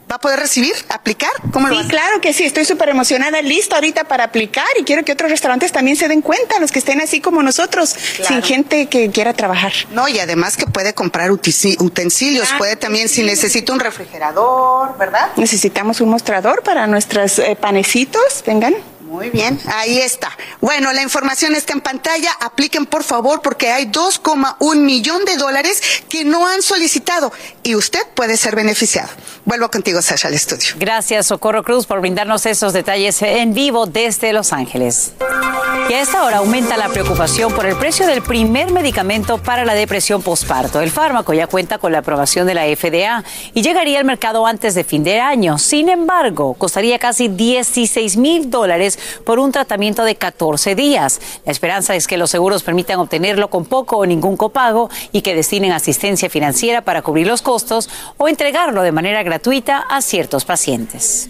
va 0.09 0.15
a 0.15 0.19
poder 0.19 0.39
recibir, 0.39 0.73
aplicar? 0.89 1.29
¿Cómo 1.53 1.67
sí, 1.69 1.87
claro 1.87 2.19
que 2.19 2.33
sí, 2.33 2.43
estoy 2.43 2.65
súper 2.65 2.89
emocionada, 2.89 3.41
lista 3.41 3.75
ahorita 3.75 4.05
para 4.05 4.23
aplicar 4.23 4.67
y 4.79 4.83
quiero 4.83 5.03
que 5.05 5.11
otros 5.11 5.29
restaurantes 5.29 5.71
también 5.71 5.97
se 5.97 6.07
den 6.07 6.21
cuenta, 6.21 6.59
los 6.59 6.71
que 6.71 6.79
estén 6.79 6.99
así 7.01 7.21
como 7.21 7.43
nosotros, 7.43 7.95
sin 8.27 8.41
gente 8.41 8.87
que 8.87 9.11
quiera 9.11 9.33
trabajar. 9.33 9.71
No, 9.91 10.07
y 10.07 10.19
además 10.19 10.57
que 10.57 10.65
puede 10.65 10.93
comprar 10.93 11.31
utensilios, 11.31 12.49
puede 12.57 12.75
también 12.75 13.07
si 13.07 13.23
necesita 13.23 13.71
un 13.71 13.79
refrigerador, 13.79 14.97
¿verdad? 14.97 15.29
Necesitamos 15.35 16.01
un 16.01 16.09
mostrador 16.09 16.63
para 16.63 16.87
nuestros 16.87 17.37
eh, 17.39 17.55
panecitos, 17.59 18.43
vengan. 18.45 18.75
Muy 19.09 19.31
bien, 19.31 19.59
ahí 19.65 19.97
está. 19.97 20.37
Bueno, 20.61 20.93
la 20.93 21.01
información 21.01 21.55
está 21.55 21.73
en 21.73 21.81
pantalla. 21.81 22.31
Apliquen 22.41 22.85
por 22.85 23.03
favor 23.03 23.41
porque 23.41 23.71
hay 23.71 23.87
2,1 23.87 24.75
millón 24.75 25.25
de 25.25 25.35
dólares 25.35 25.81
que 26.07 26.25
no 26.25 26.45
han 26.45 26.61
solicitado 26.61 27.33
y 27.69 27.75
usted 27.75 28.01
puede 28.15 28.35
ser 28.35 28.55
beneficiado. 28.55 29.09
Vuelvo 29.45 29.69
contigo, 29.69 30.01
Sasha, 30.01 30.27
al 30.27 30.33
estudio. 30.33 30.69
Gracias, 30.79 31.27
Socorro 31.27 31.61
Cruz, 31.61 31.85
por 31.85 32.01
brindarnos 32.01 32.47
esos 32.47 32.73
detalles 32.73 33.21
en 33.21 33.53
vivo 33.53 33.85
desde 33.85 34.33
Los 34.33 34.53
Ángeles. 34.53 35.13
Y 35.89 35.93
a 35.93 36.01
esta 36.01 36.23
hora 36.23 36.37
aumenta 36.37 36.77
la 36.77 36.89
preocupación 36.89 37.51
por 37.51 37.65
el 37.65 37.75
precio 37.75 38.05
del 38.05 38.21
primer 38.21 38.71
medicamento 38.71 39.39
para 39.39 39.65
la 39.65 39.73
depresión 39.73 40.21
postparto. 40.21 40.81
El 40.81 40.91
fármaco 40.91 41.33
ya 41.33 41.47
cuenta 41.47 41.79
con 41.79 41.91
la 41.91 41.99
aprobación 41.99 42.45
de 42.45 42.53
la 42.53 42.65
FDA 42.65 43.23
y 43.55 43.63
llegaría 43.63 43.97
al 43.97 44.05
mercado 44.05 44.45
antes 44.45 44.75
de 44.75 44.83
fin 44.83 45.03
de 45.03 45.19
año. 45.19 45.57
Sin 45.57 45.89
embargo, 45.89 46.53
costaría 46.53 46.99
casi 46.99 47.27
16 47.27 48.17
mil 48.17 48.51
dólares 48.51 48.99
por 49.25 49.39
un 49.39 49.51
tratamiento 49.51 50.03
de 50.03 50.15
14 50.15 50.75
días. 50.75 51.21
La 51.43 51.51
esperanza 51.51 51.95
es 51.95 52.05
que 52.05 52.17
los 52.17 52.29
seguros 52.29 52.61
permitan 52.61 52.99
obtenerlo 52.99 53.49
con 53.49 53.65
poco 53.65 53.97
o 53.97 54.05
ningún 54.05 54.37
copago 54.37 54.91
y 55.11 55.23
que 55.23 55.33
destinen 55.33 55.71
asistencia 55.71 56.29
financiera 56.29 56.81
para 56.81 57.01
cubrir 57.01 57.25
los 57.25 57.41
o 58.17 58.27
entregarlo 58.27 58.81
de 58.81 58.91
manera 58.91 59.23
gratuita 59.23 59.85
a 59.89 60.01
ciertos 60.01 60.45
pacientes. 60.45 61.29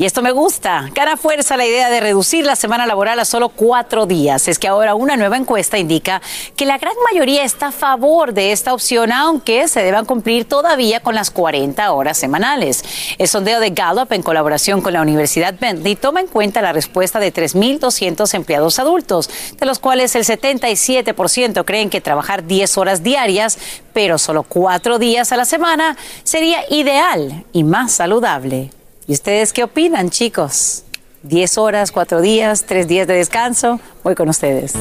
Y 0.00 0.04
esto 0.04 0.22
me 0.22 0.30
gusta. 0.30 0.88
Gana 0.94 1.16
fuerza 1.16 1.56
la 1.56 1.66
idea 1.66 1.90
de 1.90 1.98
reducir 1.98 2.46
la 2.46 2.54
semana 2.54 2.86
laboral 2.86 3.18
a 3.18 3.24
solo 3.24 3.48
cuatro 3.48 4.06
días. 4.06 4.46
Es 4.46 4.60
que 4.60 4.68
ahora 4.68 4.94
una 4.94 5.16
nueva 5.16 5.36
encuesta 5.36 5.76
indica 5.76 6.22
que 6.54 6.66
la 6.66 6.78
gran 6.78 6.94
mayoría 7.10 7.42
está 7.42 7.66
a 7.66 7.72
favor 7.72 8.32
de 8.32 8.52
esta 8.52 8.72
opción, 8.72 9.10
aunque 9.10 9.66
se 9.66 9.82
deban 9.82 10.04
cumplir 10.04 10.44
todavía 10.44 11.00
con 11.00 11.16
las 11.16 11.32
40 11.32 11.90
horas 11.90 12.16
semanales. 12.16 12.84
El 13.18 13.26
sondeo 13.26 13.58
de 13.58 13.70
Gallup, 13.70 14.12
en 14.12 14.22
colaboración 14.22 14.82
con 14.82 14.92
la 14.92 15.02
Universidad 15.02 15.56
Bentley, 15.58 15.96
toma 15.96 16.20
en 16.20 16.28
cuenta 16.28 16.62
la 16.62 16.72
respuesta 16.72 17.18
de 17.18 17.34
3.200 17.34 18.32
empleados 18.34 18.78
adultos, 18.78 19.28
de 19.58 19.66
los 19.66 19.80
cuales 19.80 20.14
el 20.14 20.22
77% 20.22 21.64
creen 21.64 21.90
que 21.90 22.00
trabajar 22.00 22.46
10 22.46 22.78
horas 22.78 23.02
diarias, 23.02 23.58
pero 23.92 24.16
solo 24.16 24.44
cuatro 24.44 25.00
días 25.00 25.32
a 25.32 25.36
la 25.36 25.44
semana, 25.44 25.96
sería 26.22 26.60
ideal 26.70 27.44
y 27.52 27.64
más 27.64 27.90
saludable. 27.90 28.77
¿Y 29.08 29.14
ustedes 29.14 29.54
qué 29.54 29.64
opinan, 29.64 30.10
chicos? 30.10 30.84
¿10 31.26 31.56
horas, 31.56 31.92
4 31.92 32.20
días, 32.20 32.66
3 32.66 32.86
días 32.86 33.06
de 33.06 33.14
descanso? 33.14 33.80
Voy 34.04 34.14
con 34.14 34.28
ustedes. 34.28 34.74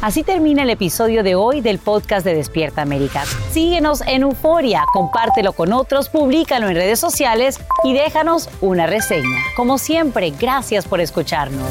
Así 0.00 0.22
termina 0.22 0.62
el 0.62 0.70
episodio 0.70 1.24
de 1.24 1.34
hoy 1.34 1.62
del 1.62 1.80
podcast 1.80 2.24
de 2.24 2.32
Despierta 2.32 2.80
América. 2.80 3.24
Síguenos 3.50 4.02
en 4.06 4.22
Euforia, 4.22 4.84
compártelo 4.92 5.52
con 5.52 5.72
otros, 5.72 6.08
públicalo 6.10 6.68
en 6.68 6.76
redes 6.76 7.00
sociales 7.00 7.58
y 7.82 7.92
déjanos 7.94 8.48
una 8.60 8.86
reseña. 8.86 9.38
Como 9.56 9.78
siempre, 9.78 10.30
gracias 10.30 10.86
por 10.86 11.00
escucharnos. 11.00 11.70